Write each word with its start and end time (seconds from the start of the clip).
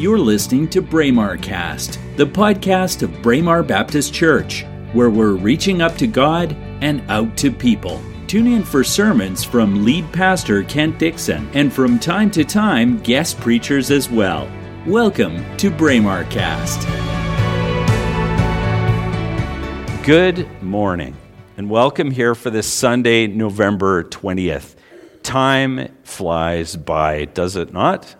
You're 0.00 0.18
listening 0.18 0.66
to 0.70 0.80
Braemar 0.80 1.36
Cast, 1.36 2.00
the 2.16 2.24
podcast 2.24 3.02
of 3.02 3.20
Braemar 3.20 3.62
Baptist 3.62 4.14
Church, 4.14 4.64
where 4.94 5.10
we're 5.10 5.34
reaching 5.34 5.82
up 5.82 5.94
to 5.98 6.06
God 6.06 6.56
and 6.80 7.02
out 7.10 7.36
to 7.36 7.52
people. 7.52 8.00
Tune 8.26 8.46
in 8.46 8.64
for 8.64 8.82
sermons 8.82 9.44
from 9.44 9.84
lead 9.84 10.10
pastor 10.10 10.62
Kent 10.62 10.98
Dixon 10.98 11.50
and 11.52 11.70
from 11.70 11.98
time 11.98 12.30
to 12.30 12.44
time 12.46 12.98
guest 13.02 13.38
preachers 13.40 13.90
as 13.90 14.08
well. 14.08 14.50
Welcome 14.86 15.44
to 15.58 15.70
Braemar 15.70 16.24
Cast. 16.30 16.80
Good 20.06 20.48
morning 20.62 21.14
and 21.58 21.68
welcome 21.68 22.10
here 22.10 22.34
for 22.34 22.48
this 22.48 22.72
Sunday, 22.72 23.26
November 23.26 24.04
20th. 24.04 24.76
Time 25.22 25.94
flies 26.04 26.74
by, 26.74 27.26
does 27.26 27.54
it 27.54 27.74
not? 27.74 28.16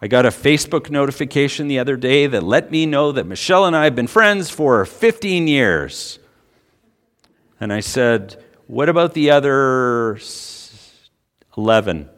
I 0.00 0.06
got 0.06 0.26
a 0.26 0.30
Facebook 0.30 0.90
notification 0.90 1.66
the 1.66 1.80
other 1.80 1.96
day 1.96 2.28
that 2.28 2.44
let 2.44 2.70
me 2.70 2.86
know 2.86 3.10
that 3.10 3.26
Michelle 3.26 3.66
and 3.66 3.74
I 3.74 3.84
have 3.84 3.96
been 3.96 4.06
friends 4.06 4.48
for 4.48 4.84
15 4.84 5.48
years. 5.48 6.20
And 7.60 7.72
I 7.72 7.80
said, 7.80 8.42
What 8.68 8.88
about 8.88 9.14
the 9.14 9.32
other 9.32 10.18
11? 11.56 12.08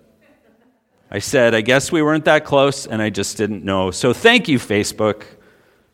I 1.10 1.18
said, 1.18 1.54
I 1.54 1.62
guess 1.62 1.90
we 1.90 2.02
weren't 2.02 2.26
that 2.26 2.44
close, 2.44 2.86
and 2.86 3.00
I 3.00 3.10
just 3.10 3.36
didn't 3.36 3.64
know. 3.64 3.90
So 3.90 4.12
thank 4.12 4.46
you, 4.46 4.58
Facebook, 4.58 5.24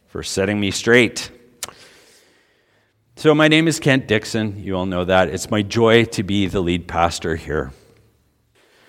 for 0.08 0.22
setting 0.22 0.58
me 0.60 0.70
straight. 0.72 1.30
So, 3.18 3.34
my 3.34 3.48
name 3.48 3.66
is 3.66 3.80
Kent 3.80 4.08
Dixon. 4.08 4.62
You 4.62 4.76
all 4.76 4.84
know 4.84 5.06
that. 5.06 5.30
It's 5.30 5.50
my 5.50 5.62
joy 5.62 6.04
to 6.04 6.22
be 6.22 6.48
the 6.48 6.60
lead 6.60 6.86
pastor 6.86 7.34
here. 7.34 7.72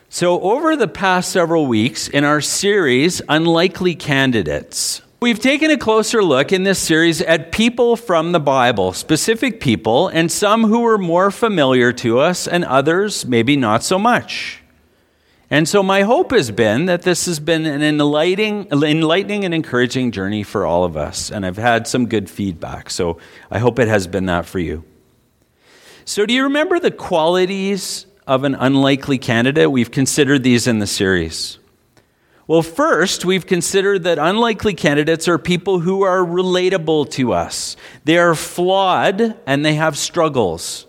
So, 0.09 0.39
over 0.39 0.77
the 0.77 0.87
past 0.87 1.33
several 1.33 1.67
weeks 1.67 2.07
in 2.07 2.23
our 2.23 2.39
series, 2.39 3.21
Unlikely 3.27 3.93
Candidates, 3.93 5.01
we've 5.19 5.39
taken 5.39 5.69
a 5.69 5.77
closer 5.77 6.23
look 6.23 6.53
in 6.53 6.63
this 6.63 6.79
series 6.79 7.21
at 7.21 7.51
people 7.51 7.97
from 7.97 8.31
the 8.31 8.39
Bible, 8.39 8.93
specific 8.93 9.59
people, 9.59 10.07
and 10.07 10.31
some 10.31 10.63
who 10.63 10.79
were 10.79 10.97
more 10.97 11.29
familiar 11.29 11.91
to 11.91 12.19
us, 12.19 12.47
and 12.47 12.63
others 12.63 13.25
maybe 13.25 13.57
not 13.57 13.83
so 13.83 13.99
much. 13.99 14.63
And 15.49 15.67
so, 15.67 15.83
my 15.83 16.03
hope 16.03 16.31
has 16.31 16.51
been 16.51 16.85
that 16.85 17.01
this 17.01 17.25
has 17.25 17.41
been 17.41 17.65
an 17.65 17.83
enlightening, 17.83 18.69
enlightening 18.71 19.43
and 19.43 19.53
encouraging 19.53 20.11
journey 20.11 20.41
for 20.41 20.65
all 20.65 20.85
of 20.85 20.95
us. 20.95 21.29
And 21.29 21.45
I've 21.45 21.57
had 21.57 21.85
some 21.85 22.07
good 22.07 22.29
feedback. 22.29 22.89
So, 22.89 23.17
I 23.51 23.59
hope 23.59 23.77
it 23.77 23.89
has 23.89 24.07
been 24.07 24.27
that 24.27 24.45
for 24.45 24.59
you. 24.59 24.85
So, 26.05 26.25
do 26.25 26.33
you 26.33 26.43
remember 26.43 26.79
the 26.79 26.91
qualities 26.91 28.05
of 28.27 28.43
an 28.43 28.53
unlikely 28.55 29.17
candidate. 29.17 29.71
We've 29.71 29.89
considered 29.89 30.43
these 30.43 30.67
in 30.67 30.79
the 30.79 30.85
series. 30.85 31.57
Well, 32.45 32.61
first, 32.61 33.25
we've 33.25 33.45
considered 33.45 34.03
that 34.03 34.19
unlikely 34.19 34.73
candidates 34.73 35.27
are 35.27 35.37
people 35.37 35.79
who 35.79 36.03
are 36.03 36.19
relatable 36.19 37.09
to 37.11 37.33
us. 37.33 37.75
They 38.05 38.17
are 38.17 38.35
flawed 38.35 39.37
and 39.45 39.65
they 39.65 39.75
have 39.75 39.97
struggles. 39.97 40.85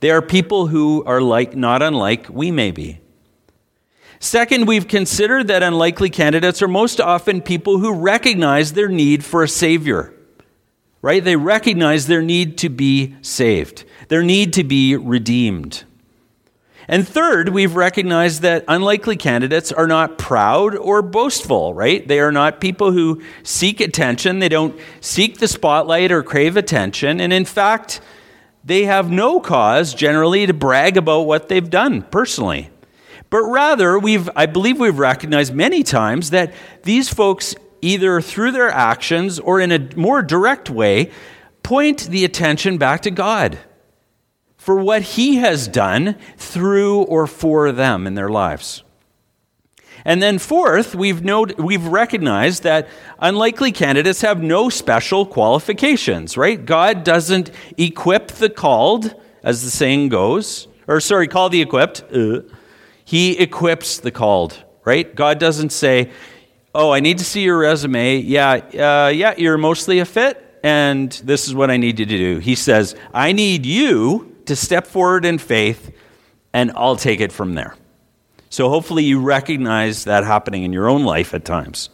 They 0.00 0.10
are 0.10 0.22
people 0.22 0.68
who 0.68 1.04
are 1.04 1.20
like 1.20 1.54
not 1.54 1.82
unlike 1.82 2.28
we 2.30 2.50
may 2.50 2.70
be. 2.70 3.00
Second, 4.20 4.66
we've 4.66 4.88
considered 4.88 5.48
that 5.48 5.62
unlikely 5.62 6.08
candidates 6.08 6.62
are 6.62 6.68
most 6.68 7.00
often 7.00 7.42
people 7.42 7.78
who 7.78 7.92
recognize 7.92 8.72
their 8.72 8.88
need 8.88 9.24
for 9.24 9.42
a 9.42 9.48
savior. 9.48 10.14
Right? 11.02 11.22
They 11.22 11.36
recognize 11.36 12.06
their 12.06 12.22
need 12.22 12.56
to 12.58 12.68
be 12.68 13.16
saved, 13.20 13.84
their 14.08 14.22
need 14.22 14.52
to 14.54 14.64
be 14.64 14.96
redeemed. 14.96 15.84
And 16.88 17.06
third, 17.06 17.50
we've 17.50 17.76
recognized 17.76 18.42
that 18.42 18.64
unlikely 18.66 19.16
candidates 19.16 19.70
are 19.70 19.86
not 19.86 20.18
proud 20.18 20.74
or 20.74 21.00
boastful, 21.00 21.74
right? 21.74 22.06
They 22.06 22.18
are 22.20 22.32
not 22.32 22.60
people 22.60 22.92
who 22.92 23.22
seek 23.42 23.80
attention. 23.80 24.40
They 24.40 24.48
don't 24.48 24.78
seek 25.00 25.38
the 25.38 25.48
spotlight 25.48 26.10
or 26.10 26.22
crave 26.22 26.56
attention. 26.56 27.20
And 27.20 27.32
in 27.32 27.44
fact, 27.44 28.00
they 28.64 28.84
have 28.84 29.10
no 29.10 29.40
cause 29.40 29.94
generally 29.94 30.46
to 30.46 30.54
brag 30.54 30.96
about 30.96 31.22
what 31.22 31.48
they've 31.48 31.70
done 31.70 32.02
personally. 32.02 32.70
But 33.30 33.44
rather, 33.44 33.98
we've, 33.98 34.28
I 34.36 34.46
believe 34.46 34.78
we've 34.78 34.98
recognized 34.98 35.54
many 35.54 35.82
times 35.82 36.30
that 36.30 36.52
these 36.82 37.08
folks, 37.08 37.54
either 37.80 38.20
through 38.20 38.52
their 38.52 38.70
actions 38.70 39.38
or 39.38 39.60
in 39.60 39.72
a 39.72 39.88
more 39.96 40.20
direct 40.22 40.68
way, 40.68 41.10
point 41.62 42.08
the 42.08 42.24
attention 42.24 42.76
back 42.76 43.02
to 43.02 43.10
God 43.10 43.58
for 44.62 44.76
what 44.76 45.02
He 45.02 45.38
has 45.38 45.66
done 45.66 46.14
through 46.36 47.02
or 47.02 47.26
for 47.26 47.72
them 47.72 48.06
in 48.06 48.14
their 48.14 48.28
lives. 48.28 48.84
And 50.04 50.22
then, 50.22 50.38
fourth, 50.38 50.94
we've, 50.94 51.24
noted, 51.24 51.58
we've 51.58 51.84
recognized 51.84 52.62
that 52.62 52.86
unlikely 53.18 53.72
candidates 53.72 54.20
have 54.20 54.40
no 54.40 54.68
special 54.68 55.26
qualifications, 55.26 56.36
right? 56.36 56.64
God 56.64 57.02
doesn't 57.02 57.50
equip 57.76 58.28
the 58.28 58.48
called, 58.48 59.12
as 59.42 59.64
the 59.64 59.70
saying 59.70 60.10
goes, 60.10 60.68
or 60.86 61.00
sorry, 61.00 61.26
call 61.26 61.48
the 61.48 61.60
equipped. 61.60 62.04
Uh, 62.14 62.42
he 63.04 63.36
equips 63.38 63.98
the 63.98 64.12
called, 64.12 64.62
right? 64.84 65.12
God 65.12 65.40
doesn't 65.40 65.70
say, 65.70 66.12
oh, 66.72 66.92
I 66.92 67.00
need 67.00 67.18
to 67.18 67.24
see 67.24 67.42
your 67.42 67.58
resume. 67.58 68.18
Yeah, 68.18 68.52
uh, 68.52 69.08
yeah, 69.08 69.34
you're 69.36 69.58
mostly 69.58 69.98
a 69.98 70.04
fit, 70.04 70.60
and 70.62 71.10
this 71.24 71.48
is 71.48 71.54
what 71.54 71.68
I 71.68 71.78
need 71.78 71.98
you 71.98 72.06
to 72.06 72.16
do. 72.16 72.38
He 72.38 72.54
says, 72.54 72.94
I 73.12 73.32
need 73.32 73.66
you 73.66 74.31
to 74.46 74.56
step 74.56 74.86
forward 74.86 75.24
in 75.24 75.38
faith, 75.38 75.94
and 76.52 76.72
I'll 76.76 76.96
take 76.96 77.20
it 77.20 77.32
from 77.32 77.54
there. 77.54 77.76
So 78.50 78.68
hopefully 78.68 79.04
you 79.04 79.20
recognize 79.20 80.04
that 80.04 80.24
happening 80.24 80.62
in 80.62 80.72
your 80.72 80.88
own 80.88 81.04
life 81.04 81.32
at 81.32 81.44
times. 81.44 81.88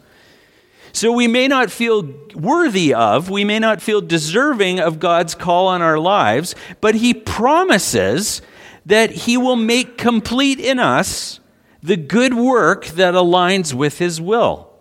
So 0.92 1.12
we 1.12 1.28
may 1.28 1.47
not 1.47 1.70
feel 1.70 2.12
worthy 2.34 2.94
of, 2.94 3.31
we 3.31 3.44
may 3.44 3.59
not 3.59 3.81
feel 3.81 4.00
deserving 4.00 4.81
of 4.81 4.98
God's 4.98 5.34
call 5.34 5.69
on 5.69 5.82
our 5.82 5.98
lives, 5.98 6.56
but 6.81 6.97
He 6.97 7.14
promises 7.14 8.42
that 8.86 9.10
He 9.10 9.36
will 9.36 9.54
make 9.54 9.98
complete 9.98 10.59
in 10.59 10.80
us 10.80 11.38
the 11.82 11.97
good 11.97 12.34
work 12.34 12.86
that 12.86 13.15
aligns 13.15 13.72
with 13.72 13.98
His 13.98 14.20
will. 14.20 14.72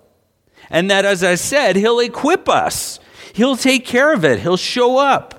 And 0.69 0.89
that, 0.89 1.05
as 1.05 1.23
I 1.23 1.35
said, 1.35 1.75
He'll 1.75 1.99
equip 1.99 2.49
us, 2.49 2.99
He'll 3.33 3.57
take 3.57 3.85
care 3.85 4.13
of 4.13 4.25
it, 4.25 4.39
He'll 4.39 4.57
show 4.57 4.97
up 4.97 5.36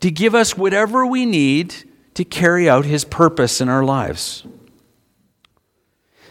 to 0.00 0.10
give 0.10 0.34
us 0.34 0.56
whatever 0.56 1.06
we 1.06 1.26
need 1.26 1.74
to 2.14 2.24
carry 2.24 2.68
out 2.68 2.84
His 2.84 3.04
purpose 3.04 3.60
in 3.60 3.68
our 3.68 3.84
lives. 3.84 4.44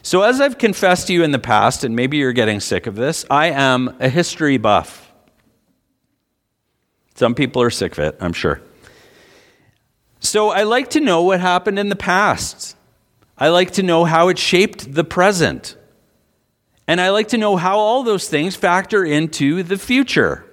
So, 0.01 0.21
as 0.21 0.39
I've 0.39 0.57
confessed 0.57 1.07
to 1.07 1.13
you 1.13 1.23
in 1.23 1.31
the 1.31 1.39
past, 1.39 1.83
and 1.83 1.95
maybe 1.95 2.17
you're 2.17 2.31
getting 2.31 2.59
sick 2.61 2.87
of 2.87 2.95
this, 2.95 3.25
I 3.29 3.47
am 3.47 3.95
a 3.99 4.07
history 4.07 4.57
buff. 4.57 5.11
Some 7.15 7.35
people 7.35 7.61
are 7.61 7.69
sick 7.69 7.93
of 7.93 7.99
it, 7.99 8.17
I'm 8.21 8.33
sure. 8.33 8.61
So, 10.19 10.49
I 10.49 10.63
like 10.63 10.91
to 10.91 11.01
know 11.01 11.23
what 11.23 11.41
happened 11.41 11.77
in 11.77 11.89
the 11.89 11.95
past. 11.95 12.77
I 13.37 13.49
like 13.49 13.71
to 13.71 13.83
know 13.83 14.05
how 14.05 14.29
it 14.29 14.39
shaped 14.39 14.93
the 14.93 15.03
present. 15.03 15.75
And 16.87 17.01
I 17.01 17.09
like 17.09 17.27
to 17.29 17.37
know 17.37 17.57
how 17.57 17.77
all 17.77 18.03
those 18.03 18.29
things 18.29 18.55
factor 18.55 19.03
into 19.03 19.61
the 19.61 19.77
future. 19.77 20.46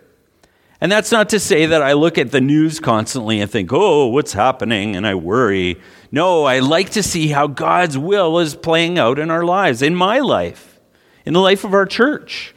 And 0.85 0.93
that's 0.93 1.11
not 1.11 1.31
to 1.31 1.41
say 1.41 1.65
that 1.65 1.81
I 1.81 1.95
look 1.95 2.19
at 2.19 2.31
the 2.31 2.43
news 2.43 2.79
constantly 2.79 3.41
and 3.41 3.51
think, 3.51 3.73
oh, 3.73 4.09
what's 4.09 4.35
happening? 4.35 4.97
And 4.97 5.07
I 5.07 5.15
worry. 5.15 5.81
No, 6.13 6.45
I 6.45 6.59
like 6.59 6.91
to 6.91 7.03
see 7.03 7.29
how 7.29 7.47
God's 7.47 7.97
will 7.97 8.39
is 8.39 8.55
playing 8.55 8.99
out 8.99 9.19
in 9.19 9.31
our 9.31 9.47
lives, 9.47 9.81
in 9.81 9.95
my 9.95 10.19
life, 10.19 10.79
in 11.25 11.33
the 11.33 11.41
life 11.41 11.65
of 11.65 11.73
our 11.73 11.87
church. 11.87 12.55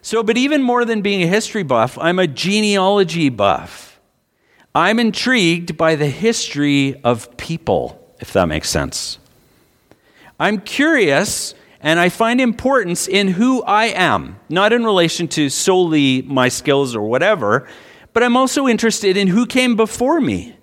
So, 0.00 0.22
but 0.22 0.38
even 0.38 0.62
more 0.62 0.86
than 0.86 1.02
being 1.02 1.22
a 1.22 1.26
history 1.26 1.64
buff, 1.64 1.98
I'm 1.98 2.18
a 2.18 2.26
genealogy 2.26 3.28
buff. 3.28 4.00
I'm 4.74 4.98
intrigued 4.98 5.76
by 5.76 5.96
the 5.96 6.08
history 6.08 6.98
of 7.04 7.36
people, 7.36 8.02
if 8.20 8.32
that 8.32 8.46
makes 8.46 8.70
sense. 8.70 9.18
I'm 10.38 10.62
curious 10.62 11.54
and 11.80 11.98
I 11.98 12.10
find 12.10 12.40
importance 12.40 13.08
in 13.08 13.28
who 13.28 13.62
I 13.62 13.86
am, 13.86 14.38
not 14.48 14.72
in 14.72 14.84
relation 14.84 15.28
to 15.28 15.48
solely 15.48 16.22
my 16.22 16.48
skills 16.48 16.94
or 16.94 17.02
whatever, 17.02 17.66
but 18.12 18.22
I'm 18.22 18.36
also 18.36 18.68
interested 18.68 19.16
in 19.16 19.28
who 19.28 19.46
came 19.46 19.76
before 19.76 20.20
me, 20.20 20.56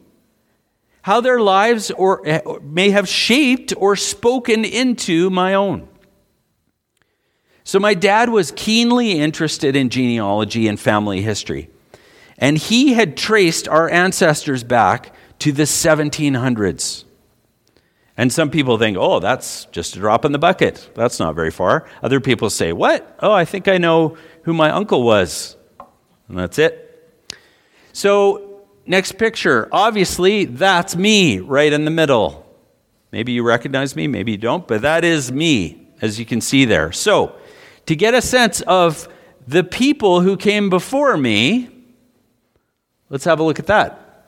how 1.01 1.21
their 1.21 1.39
lives 1.39 1.89
or 1.91 2.21
eh, 2.27 2.41
may 2.61 2.91
have 2.91 3.07
shaped 3.07 3.73
or 3.77 3.95
spoken 3.95 4.63
into 4.63 5.29
my 5.29 5.55
own. 5.55 5.87
So 7.63 7.79
my 7.79 7.95
dad 7.95 8.29
was 8.29 8.53
keenly 8.55 9.13
interested 9.13 9.75
in 9.75 9.89
genealogy 9.89 10.67
and 10.67 10.79
family 10.79 11.21
history, 11.21 11.69
and 12.37 12.57
he 12.57 12.93
had 12.93 13.17
traced 13.17 13.67
our 13.67 13.89
ancestors 13.89 14.63
back 14.63 15.13
to 15.39 15.51
the 15.51 15.63
1700s. 15.63 17.03
And 18.17 18.33
some 18.33 18.49
people 18.49 18.79
think, 18.79 18.97
oh, 18.99 19.19
that's 19.19 19.65
just 19.65 19.95
a 19.95 19.99
drop 19.99 20.25
in 20.25 20.31
the 20.31 20.39
bucket. 20.39 20.89
That's 20.95 21.19
not 21.19 21.35
very 21.35 21.51
far. 21.51 21.87
Other 22.01 22.19
people 22.19 22.49
say, 22.49 22.73
what? 22.73 23.15
Oh, 23.21 23.31
I 23.31 23.45
think 23.45 23.67
I 23.67 23.77
know 23.77 24.17
who 24.43 24.53
my 24.53 24.71
uncle 24.71 25.03
was. 25.03 25.55
And 26.27 26.37
that's 26.37 26.57
it. 26.57 26.83
So, 27.93 28.65
next 28.87 29.13
picture. 29.19 29.69
Obviously, 29.71 30.45
that's 30.45 30.95
me 30.95 31.39
right 31.39 31.71
in 31.71 31.85
the 31.85 31.91
middle. 31.91 32.43
Maybe 33.11 33.33
you 33.33 33.43
recognize 33.43 33.95
me, 33.95 34.07
maybe 34.07 34.31
you 34.31 34.37
don't, 34.37 34.67
but 34.67 34.81
that 34.81 35.03
is 35.03 35.31
me. 35.31 35.87
as 36.01 36.19
you 36.19 36.25
can 36.25 36.41
see 36.41 36.65
there. 36.65 36.91
So, 36.91 37.35
to 37.85 37.95
get 37.95 38.13
a 38.13 38.21
sense 38.21 38.61
of 38.61 39.07
the 39.47 39.63
people 39.63 40.21
who 40.21 40.37
came 40.37 40.69
before 40.69 41.17
me, 41.17 41.69
let's 43.09 43.23
have 43.25 43.39
a 43.39 43.43
look 43.43 43.59
at 43.59 43.67
that. 43.67 44.25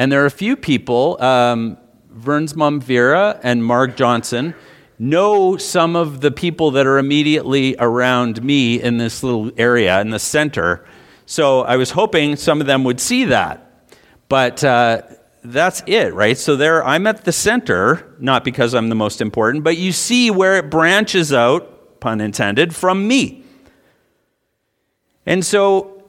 And 0.00 0.10
there 0.10 0.22
are 0.22 0.26
a 0.26 0.30
few 0.30 0.56
people, 0.56 1.22
um, 1.22 1.76
Vern's 2.08 2.56
mom 2.56 2.80
Vera 2.80 3.38
and 3.42 3.62
Mark 3.62 3.98
Johnson, 3.98 4.54
know 4.98 5.58
some 5.58 5.94
of 5.94 6.22
the 6.22 6.30
people 6.30 6.70
that 6.70 6.86
are 6.86 6.96
immediately 6.96 7.76
around 7.78 8.42
me 8.42 8.80
in 8.80 8.96
this 8.96 9.22
little 9.22 9.50
area 9.58 10.00
in 10.00 10.08
the 10.08 10.18
center. 10.18 10.86
So 11.26 11.64
I 11.64 11.76
was 11.76 11.90
hoping 11.90 12.36
some 12.36 12.62
of 12.62 12.66
them 12.66 12.82
would 12.84 12.98
see 12.98 13.26
that. 13.26 13.90
But 14.30 14.64
uh, 14.64 15.02
that's 15.44 15.82
it, 15.86 16.14
right? 16.14 16.38
So 16.38 16.56
there, 16.56 16.82
I'm 16.82 17.06
at 17.06 17.26
the 17.26 17.32
center, 17.32 18.16
not 18.18 18.42
because 18.42 18.72
I'm 18.72 18.88
the 18.88 18.94
most 18.94 19.20
important, 19.20 19.64
but 19.64 19.76
you 19.76 19.92
see 19.92 20.30
where 20.30 20.56
it 20.56 20.70
branches 20.70 21.30
out, 21.30 22.00
pun 22.00 22.22
intended, 22.22 22.74
from 22.74 23.06
me. 23.06 23.44
And 25.26 25.44
so 25.44 25.99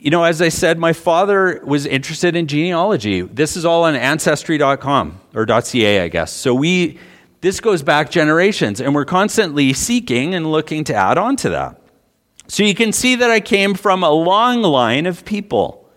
you 0.00 0.10
know, 0.10 0.24
as 0.24 0.40
I 0.40 0.48
said, 0.48 0.78
my 0.78 0.94
father 0.94 1.60
was 1.62 1.84
interested 1.84 2.34
in 2.34 2.46
genealogy. 2.46 3.20
This 3.20 3.54
is 3.54 3.66
all 3.66 3.84
on 3.84 3.94
ancestry.com 3.94 5.20
or 5.34 5.46
.ca, 5.46 6.00
I 6.00 6.08
guess. 6.08 6.32
So 6.32 6.54
we 6.54 6.98
this 7.42 7.60
goes 7.60 7.82
back 7.82 8.10
generations 8.10 8.80
and 8.80 8.94
we're 8.94 9.04
constantly 9.04 9.72
seeking 9.74 10.34
and 10.34 10.50
looking 10.50 10.84
to 10.84 10.94
add 10.94 11.18
on 11.18 11.36
to 11.36 11.50
that. 11.50 11.80
So 12.48 12.62
you 12.62 12.74
can 12.74 12.92
see 12.92 13.14
that 13.14 13.30
I 13.30 13.40
came 13.40 13.74
from 13.74 14.02
a 14.02 14.10
long 14.10 14.62
line 14.62 15.06
of 15.06 15.24
people. 15.24 15.88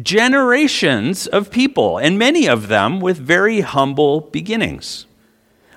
Generations 0.00 1.26
of 1.26 1.50
people, 1.50 1.96
and 1.96 2.18
many 2.18 2.46
of 2.46 2.68
them 2.68 3.00
with 3.00 3.16
very 3.16 3.62
humble 3.62 4.20
beginnings. 4.20 5.06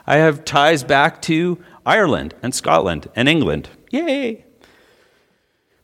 I 0.06 0.18
have 0.18 0.44
ties 0.44 0.84
back 0.84 1.22
to 1.24 1.58
Ireland 1.86 2.34
and 2.44 2.54
Scotland 2.54 3.10
and 3.16 3.30
England. 3.30 3.70
Yay! 3.90 4.46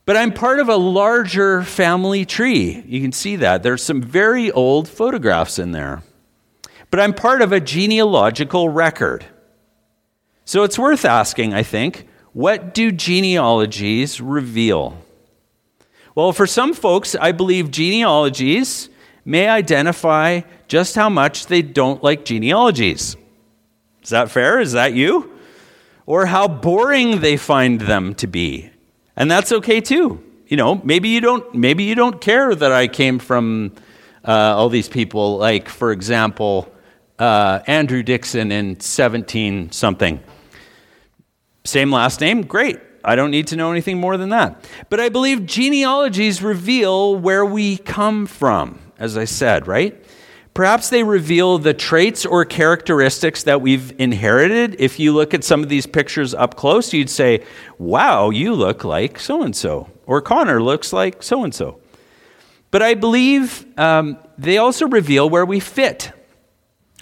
But 0.07 0.15
I'm 0.15 0.31
part 0.31 0.62
of 0.62 0.69
a 0.69 0.77
larger 0.77 1.63
family 1.63 2.24
tree. 2.24 2.81
You 2.88 3.01
can 3.01 3.12
see 3.12 3.36
that. 3.36 3.62
There's 3.62 3.83
some 3.83 4.01
very 4.01 4.50
old 4.50 4.88
photographs 4.88 5.59
in 5.59 5.74
there. 5.74 6.01
But 6.89 7.01
I'm 7.01 7.13
part 7.13 7.42
of 7.42 7.51
a 7.51 7.59
genealogical 7.59 8.69
record. 8.69 9.25
So 10.45 10.63
it's 10.63 10.80
worth 10.80 11.04
asking, 11.04 11.54
I 11.54 11.62
think, 11.62 12.07
what 12.31 12.74
do 12.74 12.89
genealogies 12.89 14.21
reveal? 14.21 14.98
Well, 16.15 16.31
for 16.31 16.48
some 16.48 16.74
folks, 16.74 17.13
I 17.13 17.33
believe 17.33 17.69
genealogies 17.69 18.88
may 19.25 19.50
identify 19.50 20.39
just 20.69 20.95
how 20.95 21.10
much 21.10 21.48
they 21.48 21.62
don't 21.62 22.01
like 22.01 22.24
genealogies. 22.24 23.18
Is 24.03 24.10
that 24.12 24.31
fair? 24.31 24.62
Is 24.62 24.71
that 24.71 24.94
you? 24.94 25.33
Or 26.06 26.27
how 26.27 26.48
boring 26.48 27.19
they 27.19 27.36
find 27.36 27.81
them 27.81 28.15
to 28.15 28.27
be 28.27 28.71
and 29.17 29.29
that's 29.29 29.51
okay 29.51 29.81
too. 29.81 30.23
You 30.47 30.55
know, 30.55 30.75
maybe 30.85 31.09
you 31.09 31.19
don't 31.19 31.53
maybe 31.53 31.83
you 31.83 31.95
don't 31.95 32.21
care 32.21 32.55
that 32.55 32.71
I 32.71 32.87
came 32.87 33.19
from 33.19 33.73
uh, 34.23 34.31
all 34.31 34.69
these 34.69 34.87
people. 34.87 35.37
Like, 35.37 35.67
for 35.67 35.91
example, 35.91 36.71
uh, 37.19 37.59
Andrew 37.67 38.03
Dixon 38.03 38.51
in 38.51 38.79
17 38.79 39.71
something. 39.71 40.21
Same 41.65 41.91
last 41.91 42.21
name, 42.21 42.43
great. 42.43 42.79
I 43.03 43.15
don't 43.15 43.31
need 43.31 43.47
to 43.47 43.55
know 43.55 43.71
anything 43.71 43.97
more 43.99 44.17
than 44.17 44.29
that. 44.29 44.65
But 44.89 44.99
I 44.99 45.09
believe 45.09 45.45
genealogies 45.45 46.41
reveal 46.41 47.15
where 47.15 47.45
we 47.45 47.77
come 47.77 48.25
from, 48.25 48.79
as 48.99 49.17
I 49.17 49.25
said, 49.25 49.67
right? 49.67 50.01
Perhaps 50.57 50.89
they 50.89 51.04
reveal 51.04 51.59
the 51.59 51.75
traits 51.75 52.25
or 52.25 52.44
characteristics 52.44 53.44
that 53.44 53.62
we've 53.62 53.94
inherited. 54.00 54.75
If 54.80 55.00
you 55.00 55.13
look 55.13 55.36
at 55.36 55.44
some 55.44 55.62
of 55.62 55.69
these 55.69 55.86
pictures 55.86 56.33
up 56.33 56.56
close, 56.56 56.94
you'd 56.94 57.12
say, 57.12 57.45
wow, 57.77 58.31
you 58.31 58.56
look 58.56 58.83
like 58.83 59.19
so 59.19 59.44
and 59.44 59.56
so, 59.56 59.88
or 60.07 60.19
Connor 60.19 60.59
looks 60.59 60.92
like 60.92 61.21
so 61.21 61.44
and 61.44 61.54
so. 61.54 61.80
But 62.71 62.81
I 62.81 62.95
believe 62.95 63.68
um, 63.77 64.18
they 64.39 64.57
also 64.57 64.88
reveal 64.88 65.30
where 65.30 65.45
we 65.45 65.59
fit, 65.59 66.12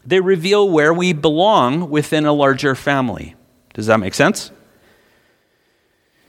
they 0.05 0.19
reveal 0.19 0.69
where 0.69 0.93
we 0.93 1.13
belong 1.13 1.89
within 1.89 2.25
a 2.25 2.33
larger 2.33 2.75
family. 2.75 3.35
Does 3.73 3.85
that 3.85 4.01
make 4.01 4.15
sense? 4.15 4.51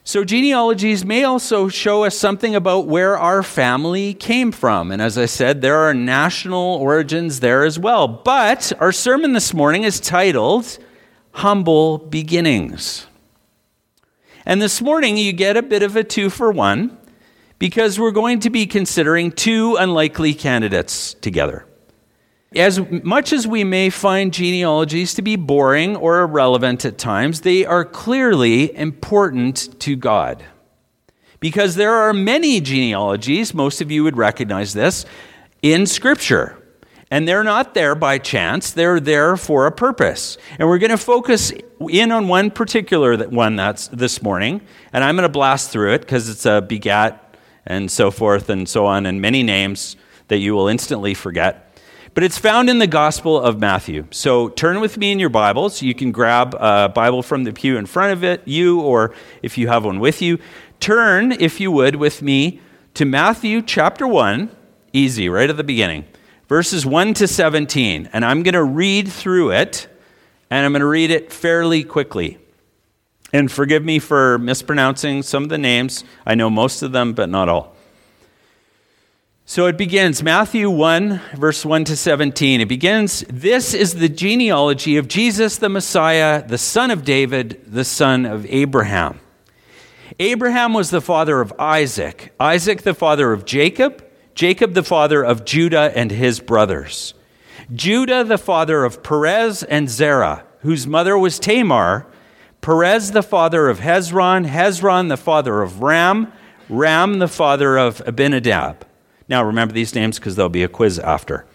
So, 0.09 0.23
genealogies 0.23 1.05
may 1.05 1.25
also 1.25 1.67
show 1.67 2.05
us 2.05 2.17
something 2.17 2.55
about 2.55 2.87
where 2.87 3.19
our 3.19 3.43
family 3.43 4.15
came 4.15 4.53
from. 4.53 4.93
And 4.93 5.03
as 5.03 5.19
I 5.19 5.27
said, 5.27 5.63
there 5.63 5.79
are 5.79 5.93
national 5.93 6.77
origins 6.77 7.41
there 7.41 7.65
as 7.65 7.77
well. 7.77 8.07
But 8.07 8.73
our 8.79 8.93
sermon 8.93 9.33
this 9.33 9.53
morning 9.53 9.83
is 9.83 9.99
titled 9.99 10.79
Humble 11.33 11.99
Beginnings. 11.99 13.09
And 14.45 14.63
this 14.63 14.81
morning, 14.81 15.17
you 15.17 15.33
get 15.33 15.57
a 15.57 15.63
bit 15.63 15.83
of 15.83 15.97
a 15.97 16.05
two 16.05 16.31
for 16.31 16.53
one 16.53 16.97
because 17.59 17.99
we're 17.99 18.13
going 18.13 18.39
to 18.39 18.49
be 18.49 18.65
considering 18.65 19.33
two 19.33 19.75
unlikely 19.75 20.35
candidates 20.35 21.15
together. 21.15 21.67
As 22.57 22.81
much 23.03 23.35
as 23.35 23.47
we 23.47 23.65
may 23.65 23.91
find 23.91 24.33
genealogies 24.33 25.13
to 25.15 25.23
be 25.23 25.37
boring 25.37 25.95
or 25.95 26.21
irrelevant 26.21 26.87
at 26.87 26.97
times, 26.97 27.43
they 27.43 27.67
are 27.67 27.85
clearly 27.85 28.75
important 28.75 29.79
to 29.81 29.95
God. 29.95 30.43
Because 31.39 31.75
there 31.75 31.93
are 31.93 32.15
many 32.15 32.63
genealogies, 32.63 33.53
most 33.53 33.83
of 33.83 33.91
you 33.91 34.05
would 34.05 34.17
recognize 34.17 34.73
this, 34.73 35.05
in 35.61 35.85
Scripture. 35.85 36.57
And 37.11 37.29
they're 37.29 37.45
not 37.45 37.75
there 37.75 37.95
by 37.95 38.17
chance, 38.17 38.73
they're 38.73 39.01
there 39.01 39.37
for 39.37 39.67
a 39.67 39.73
purpose. 39.73 40.39
And 40.59 40.67
we're 40.67 40.79
going 40.79 40.91
to 40.91 40.97
focus 40.97 41.53
in 41.91 42.11
on 42.11 42.27
one 42.27 42.51
particular 42.51 43.29
one 43.29 43.57
that's 43.57 43.89
this 43.89 44.23
morning, 44.23 44.63
and 44.95 45.05
I'm 45.05 45.15
going 45.15 45.29
to 45.29 45.29
blast 45.29 45.71
through 45.71 45.93
it 45.93 46.01
because 46.01 46.31
it's 46.31 46.47
a 46.47 46.63
begat 46.63 47.37
and 47.67 47.91
so 47.91 48.11
forth 48.11 48.49
and 48.49 48.67
so 48.67 48.87
on, 48.87 49.05
and 49.05 49.21
many 49.21 49.43
names 49.43 49.97
that 50.29 50.39
you 50.39 50.55
will 50.55 50.69
instantly 50.69 51.13
forget. 51.13 51.66
But 52.17 52.25
it's 52.25 52.39
found 52.39 52.71
in 52.71 52.79
the 52.79 52.87
Gospel 52.87 53.39
of 53.39 53.61
Matthew. 53.61 54.07
So 54.11 54.49
turn 54.49 54.81
with 54.81 54.97
me 54.97 55.13
in 55.13 55.19
your 55.19 55.29
Bibles. 55.29 55.83
You 55.83 55.95
can 55.95 56.13
grab 56.13 56.55
a 56.59 56.89
Bible 56.89 57.23
from 57.23 57.45
the 57.45 57.53
pew 57.53 57.77
in 57.77 57.85
front 57.85 58.15
of 58.15 58.25
it, 58.25 58.41
you, 58.49 58.81
or 58.81 59.13
if 59.43 59.59
you 59.59 59.69
have 59.69 59.85
one 59.85 60.01
with 60.01 60.23
you. 60.23 60.39
Turn, 60.81 61.33
if 61.33 61.61
you 61.61 61.71
would, 61.71 61.97
with 61.97 62.23
me 62.23 62.63
to 62.95 63.05
Matthew 63.05 63.61
chapter 63.61 64.09
1, 64.09 64.51
easy, 64.95 65.29
right 65.29 65.51
at 65.51 65.59
the 65.59 65.63
beginning, 65.63 66.07
verses 66.49 66.87
1 66.87 67.13
to 67.13 67.29
17. 67.29 68.09
And 68.15 68.25
I'm 68.25 68.43
going 68.43 68.55
to 68.55 68.65
read 68.65 69.09
through 69.09 69.51
it, 69.51 69.87
and 70.49 70.65
I'm 70.65 70.73
going 70.73 70.81
to 70.81 70.87
read 70.87 71.11
it 71.11 71.31
fairly 71.31 71.85
quickly. 71.85 72.39
And 73.35 73.53
forgive 73.53 73.85
me 73.85 73.99
for 73.99 74.39
mispronouncing 74.39 75.23
some 75.23 75.43
of 75.43 75.51
the 75.51 75.59
names. 75.59 76.03
I 76.25 76.35
know 76.35 76.49
most 76.49 76.81
of 76.81 76.93
them, 76.93 77.13
but 77.13 77.29
not 77.29 77.51
all. 77.51 77.76
So 79.49 79.67
it 79.67 79.79
begins, 79.79 80.25
Matthew 80.25 80.69
1, 80.69 81.21
verse 81.37 81.65
1 81.65 81.85
to 81.85 81.97
17. 81.97 82.63
It 82.63 82.67
begins, 82.67 83.25
This 83.29 83.75
is 83.75 83.95
the 83.95 84.09
genealogy 84.09 84.97
of 84.97 85.07
Jesus 85.07 85.57
the 85.57 85.69
Messiah, 85.69 86.45
the 86.45 86.59
son 86.59 86.91
of 86.91 87.05
David, 87.05 87.63
the 87.65 87.85
son 87.85 88.27
of 88.27 88.45
Abraham. 88.47 89.21
Abraham 90.19 90.73
was 90.73 90.91
the 90.91 91.01
father 91.01 91.41
of 91.41 91.53
Isaac, 91.61 92.35
Isaac 92.41 92.83
the 92.83 92.93
father 92.93 93.33
of 93.33 93.45
Jacob, 93.45 94.05
Jacob 94.35 94.75
the 94.75 94.83
father 94.83 95.25
of 95.25 95.45
Judah 95.45 95.93
and 95.95 96.11
his 96.11 96.41
brothers, 96.41 97.15
Judah 97.73 98.25
the 98.25 98.39
father 98.39 98.83
of 98.83 99.05
Perez 99.05 99.63
and 99.63 99.89
Zerah, 99.89 100.45
whose 100.63 100.89
mother 100.89 101.17
was 101.17 101.39
Tamar, 101.39 102.05
Perez 102.63 103.13
the 103.13 103.23
father 103.23 103.69
of 103.69 103.79
Hezron, 103.79 104.49
Hezron 104.49 105.09
the 105.09 105.17
father 105.17 105.63
of 105.63 105.83
Ram, 105.83 106.33
Ram 106.69 107.21
the 107.21 107.29
father 107.29 107.79
of 107.79 108.03
Abinadab. 108.09 108.85
Now, 109.29 109.43
remember 109.43 109.75
these 109.75 109.95
names 109.95 110.19
because 110.19 110.37
there'll 110.37 110.49
be 110.49 110.63
a 110.63 110.69
quiz 110.69 110.99
after. 110.99 111.47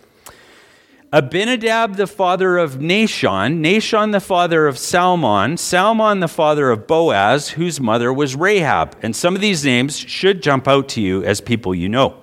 Abinadab, 1.13 1.97
the 1.97 2.07
father 2.07 2.57
of 2.57 2.75
Nahshon, 2.75 3.59
Nahshon, 3.59 4.13
the 4.13 4.21
father 4.21 4.65
of 4.65 4.77
Salmon, 4.77 5.57
Salmon, 5.57 6.21
the 6.21 6.29
father 6.29 6.69
of 6.69 6.87
Boaz, 6.87 7.49
whose 7.49 7.81
mother 7.81 8.13
was 8.13 8.33
Rahab. 8.33 8.95
And 9.01 9.13
some 9.13 9.35
of 9.35 9.41
these 9.41 9.65
names 9.65 9.97
should 9.97 10.41
jump 10.41 10.69
out 10.69 10.87
to 10.89 11.01
you 11.01 11.21
as 11.25 11.41
people 11.41 11.75
you 11.75 11.89
know. 11.89 12.15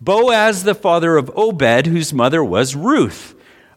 Boaz, 0.00 0.62
the 0.62 0.76
father 0.76 1.16
of 1.16 1.28
Obed, 1.34 1.86
whose 1.86 2.14
mother 2.14 2.44
was 2.44 2.76
Ruth. 2.76 3.34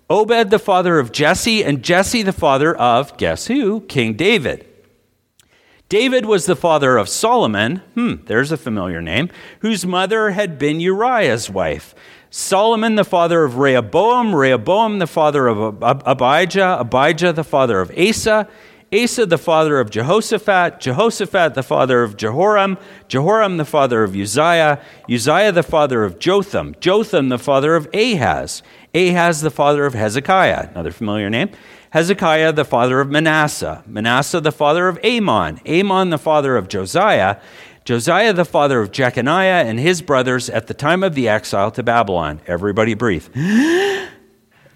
Obed, 0.08 0.52
the 0.52 0.60
father 0.60 1.00
of 1.00 1.12
Jesse, 1.12 1.64
and 1.64 1.82
Jesse, 1.82 2.22
the 2.22 2.32
father 2.32 2.76
of, 2.76 3.18
guess 3.18 3.48
who? 3.48 3.82
King 3.82 4.14
David. 4.14 4.67
David 5.90 6.26
was 6.26 6.46
the 6.46 6.56
father 6.56 6.98
of 6.98 7.08
Solomon, 7.08 7.78
hmm, 7.94 8.16
there's 8.26 8.52
a 8.52 8.58
familiar 8.58 9.02
name, 9.02 9.30
whose 9.60 9.86
mother 9.86 10.32
had 10.32 10.60
been 10.60 10.82
Uriah's 10.82 11.50
wife. 11.50 11.96
Solomon, 12.30 12.96
the 12.96 13.06
father 13.06 13.46
of 13.46 13.58
Rehoboam, 13.58 14.36
Rehoboam, 14.36 15.00
the 15.00 15.08
father 15.08 15.48
of 15.48 15.82
Abijah, 15.82 16.78
Abijah, 16.82 17.32
the 17.32 17.44
father 17.44 17.80
of 17.80 17.90
Asa, 17.98 18.50
Asa 18.94 19.26
the 19.26 19.38
father 19.38 19.80
of 19.80 19.90
Jehoshaphat, 19.90 20.80
Jehoshaphat 20.80 21.56
the 21.56 21.64
father 21.64 22.04
of 22.04 22.18
Jehoram, 22.18 22.78
Jehoram 23.08 23.58
the 23.58 23.66
father 23.66 24.04
of 24.04 24.16
Uzziah, 24.16 24.82
Uzziah 25.10 25.52
the 25.52 25.64
father 25.64 26.04
of 26.04 26.20
Jotham, 26.20 26.76
Jotham 26.82 27.30
the 27.30 27.40
father 27.40 27.76
of 27.76 27.88
Ahaz, 27.94 28.62
Ahaz 28.94 29.42
the 29.42 29.52
father 29.52 29.86
of 29.86 29.94
Hezekiah, 29.94 30.70
another 30.72 30.92
familiar 30.92 31.30
name, 31.30 31.50
Hezekiah 31.92 32.54
the 32.54 32.66
father 32.66 33.00
of 33.00 33.10
Manasseh, 33.10 33.84
Manasseh 33.88 34.42
the 34.42 34.52
father 34.52 34.88
of 34.88 35.00
Amon, 35.06 35.62
Amon 35.68 36.10
the 36.10 36.18
father 36.18 36.58
of 36.58 36.68
Josiah, 36.68 37.38
Josiah 37.86 38.34
the 38.34 38.44
father 38.44 38.82
of 38.82 38.92
Jeconiah 38.92 39.64
and 39.66 39.80
his 39.80 40.02
brothers 40.02 40.50
at 40.50 40.68
the 40.68 40.74
time 40.74 41.04
of 41.04 41.16
the 41.16 41.30
exile 41.30 41.72
to 41.72 41.84
Babylon. 41.84 42.42
Everybody 42.46 42.94
breathe. 42.94 43.28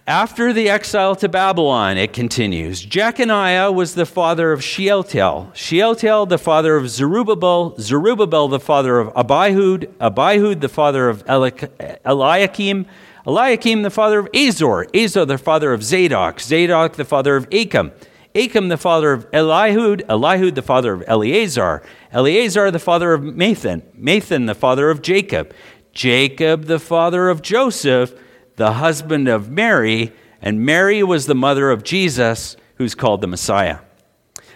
After 0.08 0.52
the 0.52 0.70
exile 0.70 1.16
to 1.18 1.30
Babylon, 1.30 1.98
it 1.98 2.12
continues, 2.12 2.82
Jeconiah 2.82 3.72
was 3.72 3.96
the 3.96 4.06
father 4.06 4.52
of 4.52 4.64
Shealtiel, 4.64 5.52
Shealtiel 5.54 6.26
the 6.26 6.38
father 6.38 6.76
of 6.76 6.90
Zerubbabel, 6.90 7.76
Zerubbabel 7.80 8.48
the 8.48 8.60
father 8.60 9.00
of 9.00 9.14
Abihud, 9.14 9.88
Abihud 10.00 10.62
the 10.62 10.70
father 10.70 11.08
of 11.08 11.24
Eliakim, 11.28 12.88
Eliakim 13.26 13.84
the 13.84 13.90
father 13.90 14.20
of 14.20 14.28
Azor, 14.34 14.88
Azor 14.96 15.26
the 15.26 15.38
father 15.38 15.74
of 15.74 15.84
Zadok, 15.84 16.40
Zadok 16.40 16.94
the 16.94 17.06
father 17.06 17.36
of 17.36 17.48
Achim, 17.52 17.92
Achim 18.34 18.70
the 18.70 18.78
father 18.78 19.14
of 19.14 19.30
Elihud, 19.32 20.02
Elihud 20.08 20.56
the 20.56 20.62
father 20.62 20.94
of 20.94 21.04
Eleazar, 21.08 21.84
Eleazar 22.12 22.72
the 22.72 22.80
father 22.80 23.14
of 23.14 23.22
Matthan, 23.22 23.84
Matthan 24.00 24.48
the 24.48 24.56
father 24.56 24.90
of 24.90 25.02
Jacob, 25.02 25.54
Jacob 25.94 26.66
the 26.66 26.80
father 26.80 27.30
of 27.30 27.42
Joseph, 27.42 28.14
the 28.56 28.74
husband 28.74 29.28
of 29.28 29.50
Mary, 29.50 30.14
and 30.42 30.66
Mary 30.66 31.04
was 31.04 31.28
the 31.28 31.36
mother 31.36 31.70
of 31.70 31.84
Jesus, 31.84 32.58
who's 32.76 32.96
called 32.96 33.22
the 33.22 33.28
Messiah. 33.28 33.80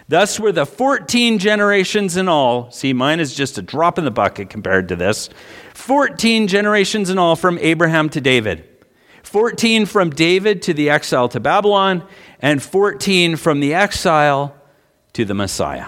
Thus 0.08 0.38
were 0.38 0.52
the 0.52 0.66
14 0.66 1.38
generations 1.38 2.16
in 2.16 2.28
all. 2.28 2.70
See, 2.70 2.92
mine 2.92 3.18
is 3.18 3.34
just 3.34 3.58
a 3.58 3.62
drop 3.62 3.98
in 3.98 4.04
the 4.04 4.10
bucket 4.10 4.50
compared 4.50 4.88
to 4.88 4.96
this. 4.96 5.28
14 5.74 6.46
generations 6.46 7.10
in 7.10 7.18
all 7.18 7.34
from 7.34 7.58
Abraham 7.58 8.08
to 8.10 8.20
David. 8.20 8.68
14 9.24 9.86
from 9.86 10.10
David 10.10 10.62
to 10.62 10.74
the 10.74 10.88
exile 10.88 11.28
to 11.30 11.40
Babylon, 11.40 12.06
and 12.40 12.62
14 12.62 13.34
from 13.34 13.58
the 13.58 13.74
exile 13.74 14.54
to 15.14 15.24
the 15.24 15.34
Messiah. 15.34 15.86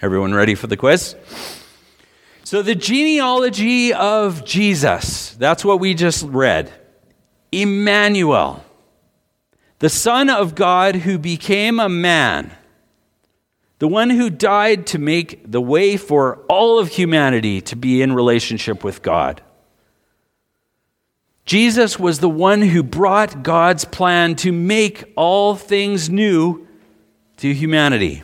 Everyone 0.00 0.32
ready 0.32 0.54
for 0.54 0.66
the 0.66 0.76
quiz? 0.78 1.14
So, 2.42 2.62
the 2.62 2.74
genealogy 2.74 3.92
of 3.92 4.44
Jesus, 4.44 5.30
that's 5.34 5.64
what 5.64 5.80
we 5.80 5.94
just 5.94 6.24
read. 6.24 6.72
Emmanuel, 7.52 8.63
the 9.78 9.88
Son 9.88 10.30
of 10.30 10.54
God 10.54 10.96
who 10.96 11.18
became 11.18 11.80
a 11.80 11.88
man, 11.88 12.52
the 13.78 13.88
one 13.88 14.10
who 14.10 14.30
died 14.30 14.86
to 14.88 14.98
make 14.98 15.50
the 15.50 15.60
way 15.60 15.96
for 15.96 16.36
all 16.48 16.78
of 16.78 16.88
humanity 16.88 17.60
to 17.62 17.76
be 17.76 18.00
in 18.00 18.12
relationship 18.12 18.84
with 18.84 19.02
God. 19.02 19.42
Jesus 21.44 21.98
was 21.98 22.20
the 22.20 22.28
one 22.28 22.62
who 22.62 22.82
brought 22.82 23.42
God's 23.42 23.84
plan 23.84 24.34
to 24.36 24.52
make 24.52 25.12
all 25.16 25.54
things 25.54 26.08
new 26.08 26.66
to 27.36 27.52
humanity, 27.52 28.22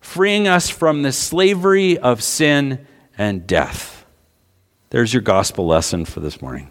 freeing 0.00 0.46
us 0.46 0.68
from 0.68 1.02
the 1.02 1.12
slavery 1.12 1.96
of 1.96 2.22
sin 2.22 2.86
and 3.16 3.46
death. 3.46 4.04
There's 4.90 5.14
your 5.14 5.22
gospel 5.22 5.66
lesson 5.66 6.04
for 6.04 6.20
this 6.20 6.42
morning. 6.42 6.70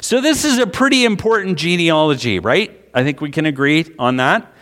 So, 0.00 0.20
this 0.20 0.44
is 0.44 0.58
a 0.58 0.66
pretty 0.66 1.04
important 1.04 1.58
genealogy, 1.58 2.38
right? 2.38 2.81
I 2.94 3.02
think 3.02 3.20
we 3.20 3.30
can 3.30 3.46
agree 3.46 3.86
on 3.98 4.16
that. 4.16 4.52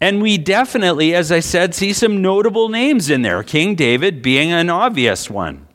And 0.00 0.22
we 0.22 0.38
definitely, 0.38 1.14
as 1.14 1.32
I 1.32 1.40
said, 1.40 1.74
see 1.74 1.92
some 1.92 2.22
notable 2.22 2.68
names 2.68 3.10
in 3.10 3.22
there, 3.22 3.42
King 3.42 3.74
David 3.74 4.22
being 4.22 4.52
an 4.52 4.70
obvious 4.70 5.28
one. 5.28 5.66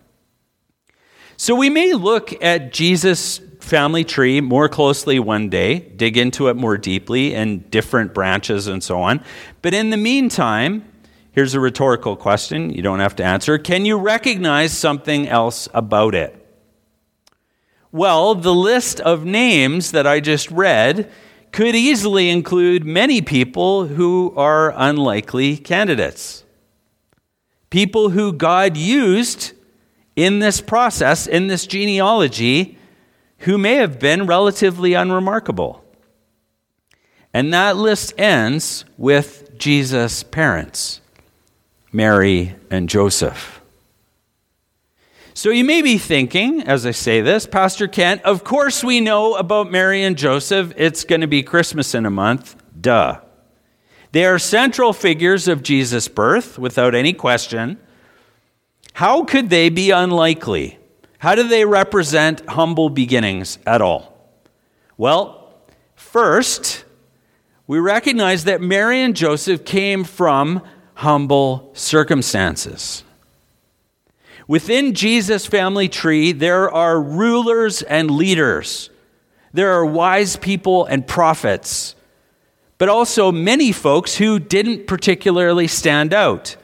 So, 1.36 1.56
we 1.56 1.70
may 1.70 1.94
look 1.94 2.42
at 2.42 2.72
Jesus' 2.72 3.40
family 3.60 4.04
tree 4.04 4.40
more 4.40 4.70
closely 4.70 5.20
one 5.20 5.50
day, 5.50 5.80
dig 5.80 6.16
into 6.16 6.48
it 6.48 6.56
more 6.56 6.78
deeply 6.78 7.36
and 7.36 7.70
different 7.70 8.14
branches 8.14 8.68
and 8.68 8.84
so 8.84 9.02
on. 9.02 9.24
But 9.62 9.74
in 9.74 9.90
the 9.90 9.98
meantime, 9.98 10.86
Here's 11.34 11.56
a 11.56 11.60
rhetorical 11.60 12.16
question 12.16 12.70
you 12.70 12.84
don't 12.84 13.00
have 13.00 13.16
to 13.16 13.24
answer. 13.24 13.58
Can 13.58 13.86
you 13.86 13.98
recognize 13.98 14.72
something 14.72 15.28
else 15.28 15.68
about 15.74 16.14
it? 16.14 16.40
Well, 17.92 18.36
the 18.36 18.54
list 18.54 19.00
of 19.00 19.26
names 19.26 19.92
that 19.94 20.06
I 20.06 20.20
just 20.20 20.52
read 20.52 21.12
could 21.54 21.76
easily 21.76 22.30
include 22.30 22.84
many 22.84 23.22
people 23.22 23.86
who 23.86 24.34
are 24.36 24.74
unlikely 24.76 25.56
candidates. 25.56 26.44
People 27.70 28.10
who 28.10 28.34
God 28.34 28.76
used 28.76 29.54
in 30.16 30.40
this 30.40 30.60
process, 30.60 31.28
in 31.28 31.48
this 31.48 31.68
genealogy, 31.68 32.78
who 33.40 33.58
may 33.58 33.76
have 33.76 34.00
been 34.00 34.26
relatively 34.26 34.96
unremarkable. 34.96 35.86
And 37.34 37.54
that 37.54 37.78
list 37.78 38.14
ends 38.18 38.84
with 38.98 39.58
Jesus' 39.58 40.24
parents. 40.24 41.02
Mary, 41.92 42.56
and 42.72 42.90
Joseph. 42.90 43.63
So 45.44 45.50
you 45.50 45.66
may 45.66 45.82
be 45.82 45.98
thinking, 45.98 46.62
as 46.62 46.86
I 46.86 46.92
say 46.92 47.20
this, 47.20 47.46
Pastor 47.46 47.86
Kent, 47.86 48.22
of 48.22 48.46
course 48.46 48.82
we 48.82 49.02
know 49.02 49.36
about 49.36 49.70
Mary 49.70 50.02
and 50.02 50.18
Joseph. 50.18 50.72
It's 50.78 51.04
going 51.04 51.20
to 51.20 51.28
be 51.28 51.44
Christmas 51.44 51.94
in 51.94 52.06
a 52.06 52.10
month. 52.10 52.56
Duh. 52.80 53.20
They 54.14 54.24
are 54.24 54.40
central 54.40 54.94
figures 54.94 55.50
of 55.50 55.62
Jesus' 55.62 56.08
birth, 56.08 56.58
without 56.58 56.96
any 56.96 57.12
question. 57.12 57.78
How 58.94 59.26
could 59.26 59.50
they 59.50 59.68
be 59.68 59.92
unlikely? 59.92 60.80
How 61.18 61.36
do 61.36 61.46
they 61.46 61.66
represent 61.66 62.48
humble 62.48 62.90
beginnings 62.90 63.60
at 63.68 63.82
all? 63.82 64.18
Well, 64.96 65.54
first, 65.94 66.86
we 67.68 67.80
recognize 67.80 68.46
that 68.46 68.62
Mary 68.62 69.02
and 69.02 69.14
Joseph 69.14 69.66
came 69.66 70.06
from 70.06 70.62
humble 70.94 71.72
circumstances. 71.74 73.04
Within 74.48 74.94
Jesus' 74.94 75.46
family 75.46 75.88
tree, 75.88 76.32
there 76.32 76.70
are 76.70 77.02
rulers 77.02 77.82
and 77.82 78.12
leaders. 78.12 78.90
There 79.54 79.72
are 79.72 79.86
wise 79.86 80.36
people 80.36 80.86
and 80.86 81.08
prophets, 81.08 81.96
but 82.78 82.90
also 82.90 83.32
many 83.32 83.72
folks 83.72 84.16
who 84.16 84.40
didn't 84.40 84.88
particularly 84.88 85.68
stand 85.68 86.14
out. 86.14 86.56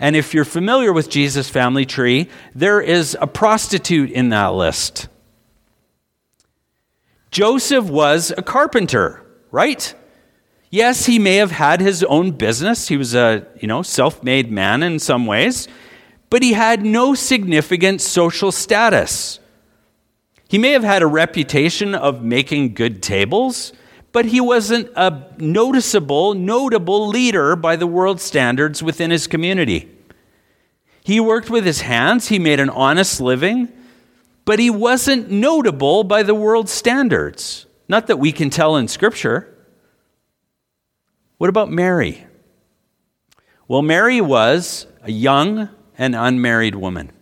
And 0.00 0.16
if 0.16 0.32
you're 0.32 0.44
familiar 0.44 0.92
with 0.92 1.10
Jesus' 1.10 1.48
family 1.48 1.84
tree, 1.84 2.28
there 2.54 2.80
is 2.80 3.16
a 3.20 3.26
prostitute 3.26 4.10
in 4.10 4.28
that 4.30 4.54
list. 4.54 5.08
Joseph 7.30 7.84
was 7.84 8.32
a 8.36 8.42
carpenter, 8.42 9.22
right? 9.50 9.94
Yes, 10.70 11.06
he 11.06 11.18
may 11.18 11.36
have 11.36 11.50
had 11.50 11.80
his 11.80 12.02
own 12.04 12.30
business. 12.32 12.88
He 12.88 12.96
was 12.96 13.14
a, 13.14 13.46
you 13.60 13.68
know, 13.68 13.82
self-made 13.82 14.50
man 14.50 14.82
in 14.82 14.98
some 14.98 15.26
ways, 15.26 15.68
but 16.30 16.42
he 16.42 16.52
had 16.52 16.84
no 16.84 17.14
significant 17.14 18.00
social 18.00 18.52
status. 18.52 19.40
He 20.48 20.58
may 20.58 20.72
have 20.72 20.84
had 20.84 21.02
a 21.02 21.06
reputation 21.06 21.94
of 21.94 22.22
making 22.22 22.74
good 22.74 23.02
tables, 23.02 23.72
but 24.12 24.26
he 24.26 24.40
wasn't 24.40 24.90
a 24.96 25.26
noticeable, 25.38 26.34
notable 26.34 27.08
leader 27.08 27.54
by 27.56 27.76
the 27.76 27.86
world 27.86 28.20
standards 28.20 28.82
within 28.82 29.10
his 29.10 29.26
community. 29.26 29.88
He 31.04 31.20
worked 31.20 31.50
with 31.50 31.64
his 31.64 31.82
hands, 31.82 32.28
he 32.28 32.38
made 32.38 32.60
an 32.60 32.70
honest 32.70 33.20
living, 33.20 33.72
but 34.44 34.58
he 34.58 34.70
wasn't 34.70 35.30
notable 35.30 36.04
by 36.04 36.22
the 36.22 36.34
world 36.34 36.68
standards. 36.68 37.66
Not 37.88 38.06
that 38.06 38.18
we 38.18 38.32
can 38.32 38.50
tell 38.50 38.76
in 38.76 38.88
Scripture. 38.88 39.54
What 41.38 41.48
about 41.48 41.70
Mary? 41.70 42.26
Well, 43.66 43.82
Mary 43.82 44.20
was 44.20 44.86
a 45.02 45.10
young 45.10 45.68
and 45.98 46.14
unmarried 46.14 46.76
woman. 46.76 47.12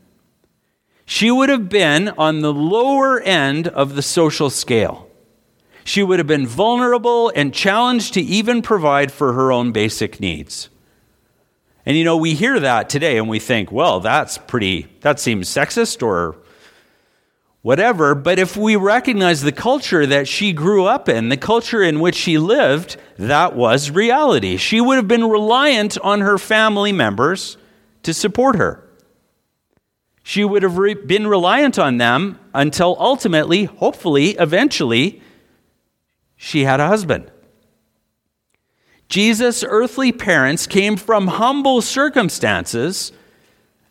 She 1.06 1.30
would 1.30 1.48
have 1.48 1.68
been 1.68 2.10
on 2.10 2.40
the 2.40 2.52
lower 2.52 3.20
end 3.20 3.68
of 3.68 3.96
the 3.96 4.02
social 4.02 4.50
scale. 4.50 5.08
She 5.84 6.02
would 6.02 6.18
have 6.18 6.26
been 6.26 6.46
vulnerable 6.46 7.32
and 7.34 7.54
challenged 7.54 8.14
to 8.14 8.20
even 8.20 8.60
provide 8.60 9.12
for 9.12 9.32
her 9.32 9.50
own 9.52 9.72
basic 9.72 10.20
needs. 10.20 10.68
And 11.86 11.96
you 11.96 12.02
know, 12.02 12.16
we 12.16 12.34
hear 12.34 12.58
that 12.58 12.88
today 12.88 13.16
and 13.16 13.28
we 13.28 13.38
think, 13.38 13.70
well, 13.70 14.00
that's 14.00 14.36
pretty, 14.36 14.88
that 15.02 15.20
seems 15.20 15.48
sexist 15.48 16.02
or 16.02 16.36
whatever. 17.62 18.16
But 18.16 18.40
if 18.40 18.56
we 18.56 18.74
recognize 18.74 19.42
the 19.42 19.52
culture 19.52 20.04
that 20.06 20.26
she 20.26 20.52
grew 20.52 20.86
up 20.86 21.08
in, 21.08 21.28
the 21.28 21.36
culture 21.36 21.82
in 21.82 22.00
which 22.00 22.16
she 22.16 22.36
lived, 22.36 22.96
that 23.16 23.54
was 23.54 23.92
reality. 23.92 24.56
She 24.56 24.80
would 24.80 24.96
have 24.96 25.06
been 25.06 25.28
reliant 25.28 25.96
on 25.98 26.20
her 26.20 26.36
family 26.36 26.90
members 26.90 27.56
to 28.06 28.14
support 28.14 28.54
her. 28.54 28.88
She 30.22 30.44
would 30.44 30.62
have 30.62 30.78
re- 30.78 30.94
been 30.94 31.26
reliant 31.26 31.76
on 31.76 31.98
them 31.98 32.38
until 32.54 32.96
ultimately, 33.00 33.64
hopefully, 33.64 34.30
eventually, 34.38 35.20
she 36.36 36.62
had 36.62 36.78
a 36.78 36.86
husband. 36.86 37.32
Jesus' 39.08 39.64
earthly 39.66 40.12
parents 40.12 40.68
came 40.68 40.96
from 40.96 41.26
humble 41.26 41.82
circumstances, 41.82 43.10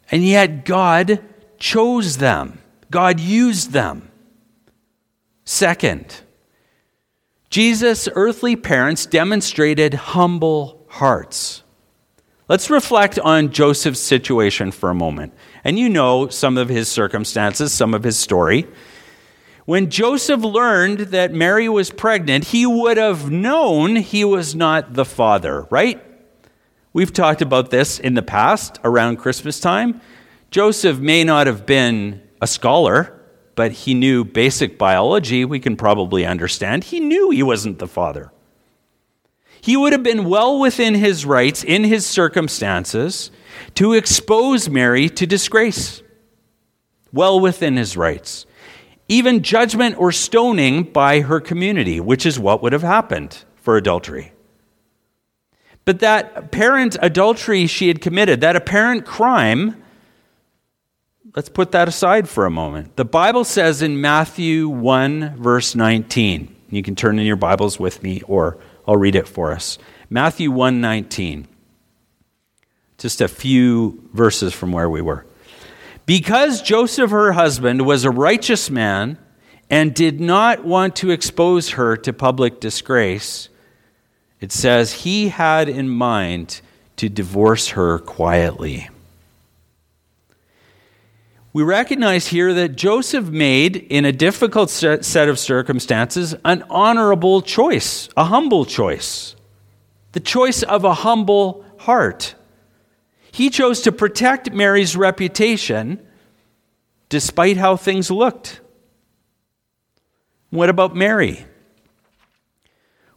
and 0.10 0.24
yet 0.24 0.64
God 0.64 1.22
chose 1.58 2.18
them. 2.18 2.60
God 2.90 3.20
used 3.20 3.72
them. 3.72 4.10
Second, 5.44 6.22
Jesus' 7.50 8.08
earthly 8.14 8.56
parents 8.56 9.06
demonstrated 9.06 9.94
humble 9.94 10.86
hearts. 10.88 11.64
Let's 12.48 12.70
reflect 12.70 13.18
on 13.18 13.52
Joseph's 13.52 14.00
situation 14.00 14.72
for 14.72 14.92
a 14.92 14.96
moment. 14.96 15.34
And 15.64 15.80
you 15.80 15.90
know 15.90 16.28
some 16.28 16.60
of 16.60 16.70
his 16.70 16.88
circumstances, 16.88 17.74
some 17.74 17.96
of 17.96 18.04
his 18.04 18.20
story. 18.20 18.68
When 19.66 19.90
Joseph 19.90 20.42
learned 20.42 21.00
that 21.00 21.34
Mary 21.34 21.68
was 21.68 21.90
pregnant, 21.90 22.44
he 22.46 22.68
would 22.68 22.98
have 22.98 23.32
known 23.32 23.96
he 23.96 24.24
was 24.24 24.54
not 24.54 24.94
the 24.94 25.06
father, 25.06 25.66
right? 25.72 26.04
We've 26.94 27.12
talked 27.12 27.42
about 27.42 27.72
this 27.72 27.98
in 27.98 28.14
the 28.14 28.22
past 28.22 28.78
around 28.84 29.18
Christmas 29.18 29.60
time. 29.60 30.00
Joseph 30.52 31.00
may 31.00 31.24
not 31.24 31.48
have 31.48 31.66
been 31.66 32.22
a 32.44 32.46
scholar, 32.46 33.20
but 33.56 33.72
he 33.72 33.96
knew 33.96 34.24
basic 34.24 34.78
biology. 34.78 35.46
We 35.46 35.60
can 35.60 35.76
probably 35.76 36.28
understand. 36.28 36.84
He 36.84 37.00
knew 37.00 37.32
he 37.32 37.42
wasn't 37.42 37.80
the 37.80 37.88
father. 37.88 38.32
He 39.66 39.76
would 39.76 39.94
have 39.94 40.04
been 40.04 40.26
well 40.26 40.60
within 40.60 40.94
his 40.94 41.26
rights 41.26 41.64
in 41.64 41.84
his 41.84 42.06
circumstances 42.06 43.32
to 43.74 43.94
expose 43.94 44.70
Mary 44.70 45.10
to 45.10 45.26
disgrace. 45.26 46.04
Well 47.12 47.40
within 47.40 47.76
his 47.76 47.98
rights 47.98 48.46
even 49.08 49.44
judgment 49.44 49.98
or 49.98 50.12
stoning 50.12 50.84
by 50.84 51.22
her 51.22 51.40
community, 51.40 52.00
which 52.00 52.26
is 52.26 52.40
what 52.40 52.62
would 52.62 52.74
have 52.74 52.82
happened 52.82 53.44
for 53.56 53.78
adultery. 53.78 54.32
But 55.84 56.00
that 56.00 56.32
apparent 56.36 56.98
adultery 57.02 57.68
she 57.68 57.88
had 57.88 58.02
committed, 58.02 58.42
that 58.42 58.56
apparent 58.56 59.06
crime, 59.06 59.84
let's 61.36 61.50
put 61.50 61.72
that 61.74 61.88
aside 61.88 62.28
for 62.28 62.46
a 62.48 62.52
moment. 62.52 62.96
The 62.96 63.06
Bible 63.06 63.44
says 63.44 63.84
in 63.84 64.02
Matthew 64.02 64.68
1, 64.68 65.36
verse 65.38 65.76
19, 65.76 66.56
you 66.72 66.82
can 66.82 66.96
turn 66.96 67.20
in 67.20 67.28
your 67.28 67.36
Bibles 67.36 67.80
with 67.80 68.02
me 68.02 68.24
or 68.28 68.58
I'll 68.88 68.98
read 68.98 69.16
it 69.16 69.28
for 69.28 69.52
us. 69.52 69.78
Matthew 70.10 70.52
1 70.52 70.82
19. 70.82 71.48
Just 72.98 73.22
a 73.22 73.28
few 73.28 74.08
verses 74.14 74.54
from 74.54 74.72
where 74.72 74.90
we 74.90 75.02
were. 75.02 75.26
Because 76.06 76.62
Joseph, 76.62 77.12
her 77.12 77.34
husband, 77.34 77.86
was 77.86 78.06
a 78.06 78.12
righteous 78.12 78.70
man 78.70 79.18
and 79.70 79.94
did 79.94 80.20
not 80.20 80.64
want 80.64 80.96
to 80.98 81.10
expose 81.10 81.72
her 81.72 81.98
to 81.98 82.14
public 82.14 82.60
disgrace, 82.60 83.50
it 84.40 84.52
says 84.52 84.94
he 84.94 85.30
had 85.30 85.68
in 85.68 85.90
mind 85.90 86.62
to 86.98 87.10
divorce 87.10 87.70
her 87.70 88.00
quietly. 88.00 88.90
We 91.56 91.64
recognize 91.64 92.28
here 92.28 92.54
that 92.54 92.76
Joseph 92.76 93.28
made, 93.28 93.78
in 93.78 94.04
a 94.04 94.12
difficult 94.12 94.70
set 94.70 95.30
of 95.30 95.40
circumstances, 95.40 96.36
an 96.44 96.66
honorable 96.70 97.42
choice, 97.42 98.10
a 98.18 98.26
humble 98.26 98.66
choice, 98.66 99.38
the 100.12 100.20
choice 100.20 100.64
of 100.64 100.84
a 100.84 100.94
humble 100.94 101.64
heart. 101.78 102.36
He 103.32 103.50
chose 103.50 103.80
to 103.84 103.94
protect 103.94 104.52
Mary's 104.52 104.98
reputation 104.98 106.06
despite 107.08 107.56
how 107.56 107.78
things 107.78 108.12
looked. 108.12 108.60
What 110.50 110.68
about 110.68 110.94
Mary? 110.94 111.46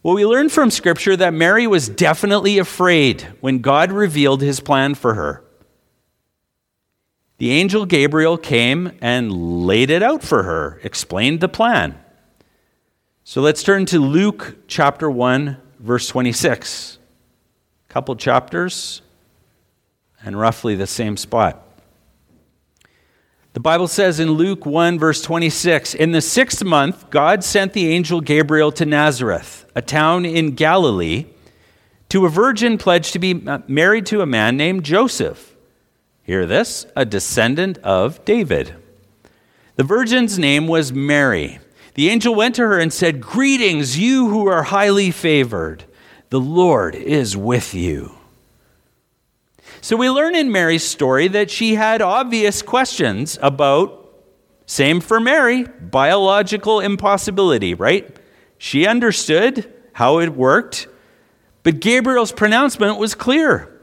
Well, 0.04 0.14
we 0.14 0.24
learn 0.24 0.48
from 0.48 0.70
Scripture 0.70 1.16
that 1.16 1.34
Mary 1.34 1.66
was 1.66 1.88
definitely 1.88 2.58
afraid 2.58 3.22
when 3.40 3.58
God 3.58 3.90
revealed 3.90 4.42
his 4.42 4.60
plan 4.60 4.94
for 4.94 5.14
her. 5.14 5.42
The 7.38 7.52
angel 7.52 7.86
Gabriel 7.86 8.36
came 8.36 8.92
and 9.00 9.64
laid 9.64 9.90
it 9.90 10.02
out 10.02 10.24
for 10.24 10.42
her, 10.42 10.80
explained 10.82 11.40
the 11.40 11.48
plan. 11.48 11.98
So 13.22 13.40
let's 13.40 13.62
turn 13.62 13.86
to 13.86 14.00
Luke 14.00 14.56
chapter 14.66 15.08
1, 15.08 15.56
verse 15.78 16.08
26. 16.08 16.98
A 17.88 17.92
couple 17.92 18.16
chapters 18.16 19.02
and 20.24 20.38
roughly 20.38 20.74
the 20.74 20.86
same 20.86 21.16
spot. 21.16 21.64
The 23.52 23.60
Bible 23.60 23.88
says 23.88 24.18
in 24.18 24.32
Luke 24.32 24.66
1, 24.66 24.98
verse 24.98 25.22
26 25.22 25.94
In 25.94 26.10
the 26.10 26.20
sixth 26.20 26.64
month, 26.64 27.08
God 27.10 27.44
sent 27.44 27.72
the 27.72 27.88
angel 27.88 28.20
Gabriel 28.20 28.72
to 28.72 28.84
Nazareth, 28.84 29.64
a 29.76 29.82
town 29.82 30.24
in 30.24 30.56
Galilee, 30.56 31.26
to 32.08 32.26
a 32.26 32.28
virgin 32.28 32.78
pledged 32.78 33.12
to 33.12 33.18
be 33.20 33.46
uh, 33.46 33.60
married 33.68 34.06
to 34.06 34.22
a 34.22 34.26
man 34.26 34.56
named 34.56 34.84
Joseph. 34.84 35.56
Hear 36.28 36.44
this 36.44 36.84
a 36.94 37.06
descendant 37.06 37.78
of 37.78 38.22
David. 38.26 38.74
The 39.76 39.82
virgin's 39.82 40.38
name 40.38 40.66
was 40.66 40.92
Mary. 40.92 41.58
The 41.94 42.10
angel 42.10 42.34
went 42.34 42.56
to 42.56 42.66
her 42.66 42.78
and 42.78 42.92
said, 42.92 43.22
Greetings, 43.22 43.98
you 43.98 44.28
who 44.28 44.46
are 44.46 44.64
highly 44.64 45.10
favored. 45.10 45.84
The 46.28 46.38
Lord 46.38 46.94
is 46.94 47.34
with 47.34 47.72
you. 47.72 48.12
So 49.80 49.96
we 49.96 50.10
learn 50.10 50.36
in 50.36 50.52
Mary's 50.52 50.84
story 50.84 51.28
that 51.28 51.50
she 51.50 51.76
had 51.76 52.02
obvious 52.02 52.60
questions 52.60 53.38
about, 53.40 54.12
same 54.66 55.00
for 55.00 55.20
Mary, 55.20 55.64
biological 55.64 56.80
impossibility, 56.80 57.72
right? 57.72 58.14
She 58.58 58.86
understood 58.86 59.72
how 59.94 60.18
it 60.18 60.34
worked, 60.34 60.88
but 61.62 61.80
Gabriel's 61.80 62.32
pronouncement 62.32 62.98
was 62.98 63.14
clear. 63.14 63.77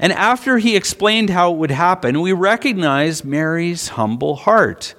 And 0.00 0.14
after 0.14 0.56
he 0.56 0.76
explained 0.76 1.28
how 1.28 1.52
it 1.52 1.58
would 1.58 1.70
happen, 1.70 2.22
we 2.22 2.32
recognize 2.32 3.22
Mary's 3.22 3.88
humble 3.88 4.34
heart. 4.34 4.94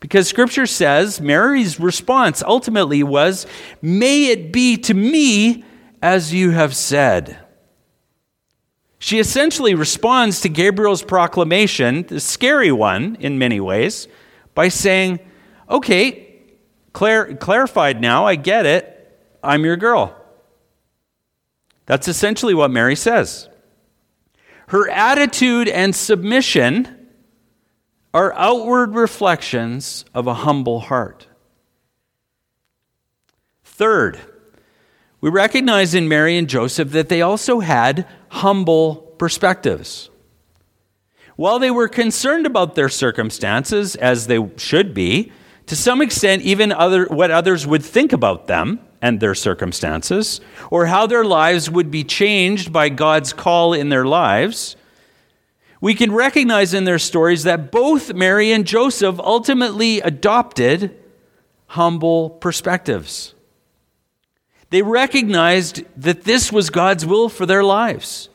Because 0.00 0.28
scripture 0.28 0.66
says 0.66 1.20
Mary's 1.20 1.78
response 1.78 2.42
ultimately 2.42 3.02
was, 3.02 3.46
May 3.82 4.28
it 4.28 4.52
be 4.52 4.78
to 4.78 4.94
me 4.94 5.62
as 6.00 6.32
you 6.32 6.52
have 6.52 6.74
said. 6.74 7.38
She 8.98 9.18
essentially 9.18 9.74
responds 9.74 10.40
to 10.40 10.48
Gabriel's 10.48 11.02
proclamation, 11.02 12.04
the 12.04 12.18
scary 12.18 12.72
one 12.72 13.16
in 13.20 13.38
many 13.38 13.60
ways, 13.60 14.08
by 14.54 14.68
saying, 14.68 15.20
Okay, 15.68 16.40
clar- 16.94 17.34
clarified 17.34 18.00
now, 18.00 18.24
I 18.24 18.36
get 18.36 18.64
it, 18.64 19.20
I'm 19.42 19.66
your 19.66 19.76
girl. 19.76 20.16
That's 21.84 22.08
essentially 22.08 22.54
what 22.54 22.70
Mary 22.70 22.96
says. 22.96 23.50
Her 24.68 24.88
attitude 24.88 25.68
and 25.68 25.94
submission 25.94 27.08
are 28.12 28.32
outward 28.34 28.94
reflections 28.94 30.04
of 30.14 30.26
a 30.26 30.34
humble 30.34 30.80
heart. 30.80 31.26
Third, 33.62 34.18
we 35.20 35.30
recognize 35.30 35.94
in 35.94 36.08
Mary 36.08 36.36
and 36.36 36.48
Joseph 36.48 36.90
that 36.90 37.08
they 37.08 37.22
also 37.22 37.60
had 37.60 38.06
humble 38.28 38.96
perspectives. 39.18 40.10
While 41.36 41.58
they 41.58 41.70
were 41.70 41.88
concerned 41.88 42.46
about 42.46 42.74
their 42.74 42.88
circumstances, 42.88 43.94
as 43.96 44.26
they 44.26 44.38
should 44.56 44.94
be, 44.94 45.30
to 45.66 45.76
some 45.76 46.00
extent, 46.00 46.42
even 46.42 46.72
other, 46.72 47.06
what 47.06 47.30
others 47.30 47.66
would 47.66 47.84
think 47.84 48.12
about 48.12 48.46
them 48.46 48.80
and 49.02 49.20
their 49.20 49.34
circumstances, 49.34 50.40
or 50.70 50.86
how 50.86 51.06
their 51.06 51.24
lives 51.24 51.70
would 51.70 51.90
be 51.90 52.04
changed 52.04 52.72
by 52.72 52.88
God's 52.88 53.32
call 53.32 53.72
in 53.72 53.88
their 53.88 54.04
lives, 54.04 54.76
we 55.80 55.94
can 55.94 56.12
recognize 56.12 56.72
in 56.72 56.84
their 56.84 56.98
stories 56.98 57.44
that 57.44 57.70
both 57.70 58.14
Mary 58.14 58.52
and 58.52 58.66
Joseph 58.66 59.18
ultimately 59.18 60.00
adopted 60.00 60.96
humble 61.68 62.30
perspectives. 62.30 63.34
They 64.70 64.82
recognized 64.82 65.84
that 65.96 66.24
this 66.24 66.50
was 66.50 66.70
God's 66.70 67.04
will 67.04 67.28
for 67.28 67.46
their 67.46 67.62
lives, 67.62 68.28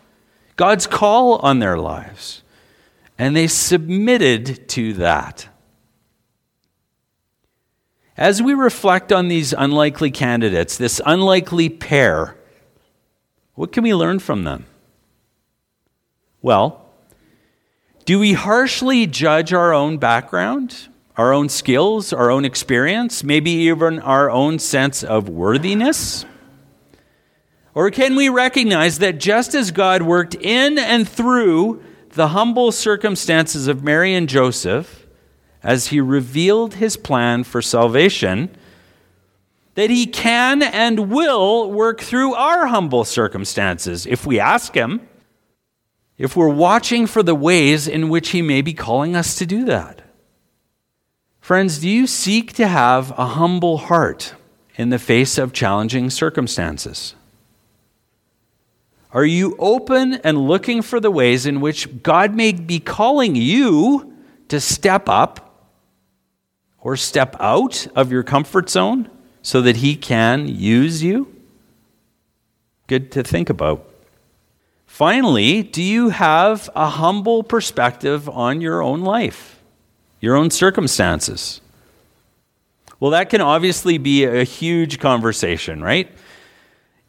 God's 0.56 0.88
call 0.88 1.38
on 1.38 1.60
their 1.60 1.78
lives, 1.78 2.44
and 3.18 3.36
they 3.36 3.48
submitted 3.48 4.70
to 4.70 4.94
that. 4.94 5.50
As 8.18 8.42
we 8.42 8.54
reflect 8.54 9.12
on 9.12 9.28
these 9.28 9.54
unlikely 9.54 10.12
candidates, 10.12 10.78
this 10.78 11.00
unlikely 11.06 11.70
pair, 11.70 12.36
what 13.56 13.72
can 13.72 13.84
we 13.84 13.94
learn 13.94 14.20
from 14.20 14.44
them? 14.44 14.66
Well, 16.42 16.86
do 18.06 18.20
we 18.20 18.34
harshly 18.34 19.08
judge 19.08 19.54
our 19.54 19.74
own 19.74 19.98
background, 19.98 20.90
our 21.16 21.34
own 21.34 21.50
skills, 21.50 22.12
our 22.12 22.30
own 22.30 22.46
experience, 22.46 23.24
maybe 23.24 23.52
even 23.52 24.00
our 24.00 24.30
own 24.30 24.60
sense 24.60 25.04
of 25.04 25.30
worthiness? 25.30 26.26
Or 27.74 27.90
can 27.92 28.16
we 28.16 28.28
recognize 28.28 29.00
that 29.00 29.20
just 29.20 29.56
as 29.56 29.72
God 29.72 30.02
worked 30.02 30.36
in 30.36 30.78
and 30.78 31.08
through 31.08 31.82
the 32.10 32.30
humble 32.30 32.72
circumstances 32.74 33.68
of 33.68 33.84
Mary 33.84 34.14
and 34.14 34.28
Joseph, 34.28 35.01
as 35.64 35.88
he 35.88 36.02
revealed 36.02 36.76
his 36.76 36.98
plan 36.98 37.44
for 37.44 37.62
salvation, 37.62 38.50
that 39.76 39.90
He 39.90 40.06
can 40.06 40.62
and 40.62 41.10
will 41.10 41.72
work 41.72 42.02
through 42.02 42.34
our 42.34 42.68
humble 42.68 43.04
circumstances 43.06 44.06
if 44.06 44.26
we 44.26 44.40
ask 44.40 44.76
Him, 44.76 45.02
if 46.18 46.36
we're 46.36 46.50
watching 46.50 47.08
for 47.08 47.24
the 47.24 47.36
ways 47.36 47.88
in 47.88 48.10
which 48.10 48.30
He 48.30 48.42
may 48.42 48.62
be 48.62 48.74
calling 48.74 49.16
us 49.16 49.36
to 49.36 49.46
do 49.46 49.66
that. 49.66 50.02
Friends, 51.40 51.80
do 51.80 51.90
you 51.90 52.06
seek 52.06 52.54
to 52.54 52.68
have 52.68 53.18
a 53.18 53.26
humble 53.28 53.78
heart 53.78 54.36
in 54.76 54.90
the 54.90 55.00
face 55.00 55.38
of 55.38 55.54
challenging 55.54 56.10
circumstances? 56.10 57.16
Are 59.14 59.26
you 59.26 59.56
open 59.60 60.16
and 60.16 60.48
looking 60.48 60.82
for 60.82 61.00
the 61.00 61.12
ways 61.12 61.46
in 61.46 61.60
which 61.60 62.04
God 62.04 62.36
may 62.36 62.54
be 62.54 62.80
calling 62.80 63.36
you 63.36 64.14
to 64.48 64.62
step 64.62 65.10
up 65.10 65.51
or 66.82 66.98
step 66.98 67.36
out 67.40 67.88
of 67.96 68.12
your 68.12 68.24
comfort 68.24 68.70
zone 68.70 69.10
so 69.42 69.62
that 69.62 69.78
He 69.78 69.96
can 69.96 70.48
use 70.48 71.02
you? 71.02 71.34
Good 72.88 73.12
to 73.14 73.24
think 73.24 73.50
about. 73.50 73.88
Finally, 74.86 75.64
do 75.64 75.82
you 75.82 76.10
have 76.10 76.70
a 76.76 76.90
humble 76.90 77.44
perspective 77.44 78.28
on 78.28 78.60
your 78.60 78.82
own 78.82 79.02
life, 79.02 79.62
your 80.20 80.36
own 80.36 80.50
circumstances? 80.50 81.62
Well, 83.00 83.12
that 83.12 83.30
can 83.30 83.42
obviously 83.42 83.98
be 83.98 84.26
a 84.26 84.44
huge 84.44 85.00
conversation, 85.00 85.82
right? 85.82 86.12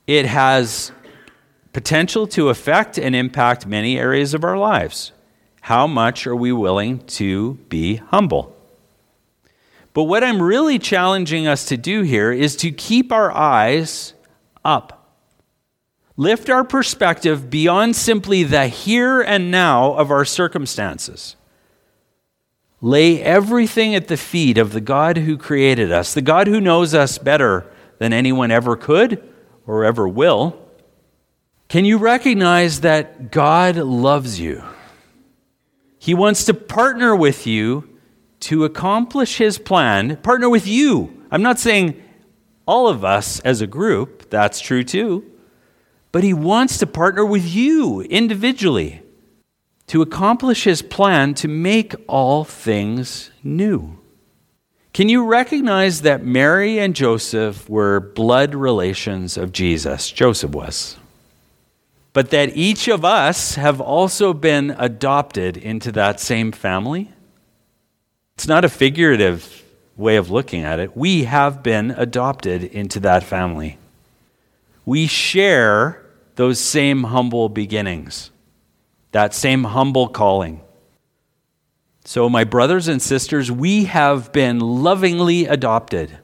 It 0.06 0.26
has 0.26 0.92
potential 1.72 2.26
to 2.28 2.48
affect 2.48 2.98
and 2.98 3.14
impact 3.14 3.66
many 3.66 3.98
areas 3.98 4.32
of 4.32 4.44
our 4.44 4.56
lives. 4.56 5.12
How 5.62 5.87
much 5.87 6.26
are 6.26 6.37
we 6.37 6.52
willing 6.52 7.04
to 7.06 7.54
be 7.68 7.96
humble? 7.96 8.56
But 9.94 10.05
what 10.05 10.24
I'm 10.24 10.42
really 10.42 10.78
challenging 10.78 11.46
us 11.46 11.66
to 11.66 11.76
do 11.76 12.02
here 12.02 12.33
is 12.33 12.57
to 12.57 12.70
keep 12.70 13.12
our 13.12 13.31
eyes 13.31 14.14
up. 14.64 14.98
Lift 16.16 16.48
our 16.50 16.64
perspective 16.64 17.50
beyond 17.50 17.96
simply 17.96 18.42
the 18.42 18.68
here 18.68 19.20
and 19.20 19.50
now 19.50 19.94
of 19.94 20.11
our 20.11 20.24
circumstances. 20.24 21.37
Lay 22.81 23.22
everything 23.22 23.94
at 23.94 24.09
the 24.09 24.16
feet 24.16 24.59
of 24.59 24.72
the 24.72 24.81
God 24.81 25.18
who 25.18 25.37
created 25.37 25.92
us, 25.92 26.14
the 26.14 26.22
God 26.22 26.46
who 26.46 26.61
knows 26.61 26.94
us 26.94 27.18
better 27.18 27.70
than 27.98 28.12
anyone 28.12 28.50
ever 28.50 28.76
could 28.76 29.22
or 29.66 29.85
ever 29.85 30.09
will. 30.09 30.59
Can 31.68 31.85
you 31.85 31.96
recognize 31.96 32.81
that 32.81 33.31
God 33.31 33.76
loves 33.76 34.40
you? 34.40 34.64
He 35.98 36.12
wants 36.12 36.44
to 36.46 36.55
partner 36.55 37.14
with 37.14 37.46
you 37.46 37.91
to 38.42 38.64
accomplish 38.64 39.38
His 39.38 39.59
plan, 39.59 40.16
partner 40.18 40.48
with 40.48 40.66
you. 40.66 41.24
I'm 41.31 41.42
not 41.42 41.59
saying 41.59 42.00
all 42.66 42.88
of 42.88 43.05
us 43.05 43.40
as 43.40 43.61
a 43.61 43.66
group, 43.66 44.31
that's 44.31 44.61
true 44.61 44.85
too, 44.85 45.24
but 46.12 46.24
He 46.24 46.35
wants 46.35 46.78
to 46.78 46.87
partner 46.87 47.24
with 47.24 47.46
you 47.46 48.02
individually 48.02 49.02
to 49.87 50.02
accomplish 50.02 50.64
His 50.64 50.83
plan 50.83 51.35
to 51.35 51.48
make 51.48 51.94
all 52.07 52.44
things 52.44 53.31
new. 53.42 53.98
Can 54.92 55.09
you 55.09 55.24
recognize 55.24 56.02
that 56.02 56.24
Mary 56.24 56.78
and 56.78 56.94
Joseph 56.94 57.68
were 57.68 57.98
blood 58.00 58.55
relations 58.55 59.37
of 59.38 59.52
Jesus? 59.52 60.11
Joseph 60.11 60.50
was 60.50 60.98
but 62.12 62.31
that 62.31 62.57
each 62.57 62.88
of 62.88 63.05
us 63.05 63.55
have 63.55 63.81
also 63.81 64.33
been 64.33 64.74
adopted 64.78 65.57
into 65.57 65.90
that 65.92 66.20
same 66.20 66.52
family. 66.52 67.11
It's 68.34 68.48
not 68.48 68.64
a 68.64 68.68
figurative 68.68 69.62
way 69.96 70.16
of 70.16 70.30
looking 70.30 70.62
at 70.62 70.80
it. 70.80 70.96
We 70.96 71.24
have 71.24 71.62
been 71.62 71.90
adopted 71.92 72.64
into 72.64 73.00
that 73.00 73.22
family. 73.22 73.78
We 74.84 75.06
share 75.06 76.04
those 76.36 76.58
same 76.58 77.04
humble 77.04 77.48
beginnings, 77.48 78.30
that 79.12 79.34
same 79.34 79.64
humble 79.64 80.08
calling. 80.08 80.60
So, 82.04 82.28
my 82.28 82.44
brothers 82.44 82.88
and 82.88 83.00
sisters, 83.00 83.52
we 83.52 83.84
have 83.84 84.32
been 84.32 84.58
lovingly 84.58 85.46
adopted 85.46 86.18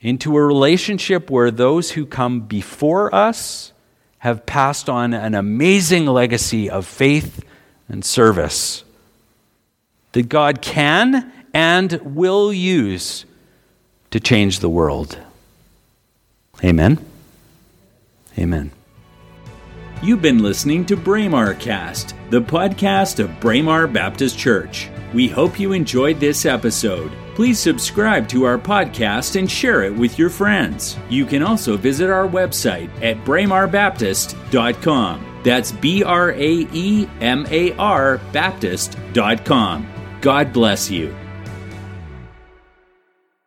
into 0.00 0.36
a 0.36 0.44
relationship 0.44 1.30
where 1.30 1.50
those 1.50 1.92
who 1.92 2.06
come 2.06 2.40
before 2.40 3.14
us 3.14 3.72
have 4.18 4.46
passed 4.46 4.88
on 4.88 5.14
an 5.14 5.34
amazing 5.34 6.06
legacy 6.06 6.68
of 6.68 6.86
faith 6.86 7.44
and 7.88 8.04
service 8.04 8.83
that 10.14 10.28
God 10.28 10.62
can 10.62 11.30
and 11.52 12.00
will 12.02 12.52
use 12.52 13.24
to 14.10 14.18
change 14.18 14.58
the 14.60 14.68
world. 14.68 15.18
Amen. 16.64 16.98
Amen. 18.38 18.70
You've 20.02 20.22
been 20.22 20.42
listening 20.42 20.86
to 20.86 20.96
Braemar 20.96 21.54
Cast, 21.54 22.14
the 22.30 22.40
podcast 22.40 23.20
of 23.20 23.38
Braemar 23.40 23.86
Baptist 23.86 24.38
Church. 24.38 24.88
We 25.12 25.28
hope 25.28 25.60
you 25.60 25.72
enjoyed 25.72 26.20
this 26.20 26.46
episode. 26.46 27.12
Please 27.34 27.58
subscribe 27.58 28.28
to 28.28 28.44
our 28.44 28.58
podcast 28.58 29.36
and 29.36 29.50
share 29.50 29.82
it 29.82 29.94
with 29.94 30.18
your 30.18 30.30
friends. 30.30 30.96
You 31.08 31.26
can 31.26 31.42
also 31.42 31.76
visit 31.76 32.10
our 32.10 32.28
website 32.28 32.90
at 33.02 33.24
braemarbaptist.com. 33.24 35.40
That's 35.42 35.72
B 35.72 36.04
R 36.04 36.30
A 36.32 36.66
E 36.72 37.08
M 37.20 37.46
A 37.50 37.72
R 37.76 38.18
Baptist.com. 38.32 39.93
God 40.24 40.54
bless 40.54 40.90
you. 40.90 41.14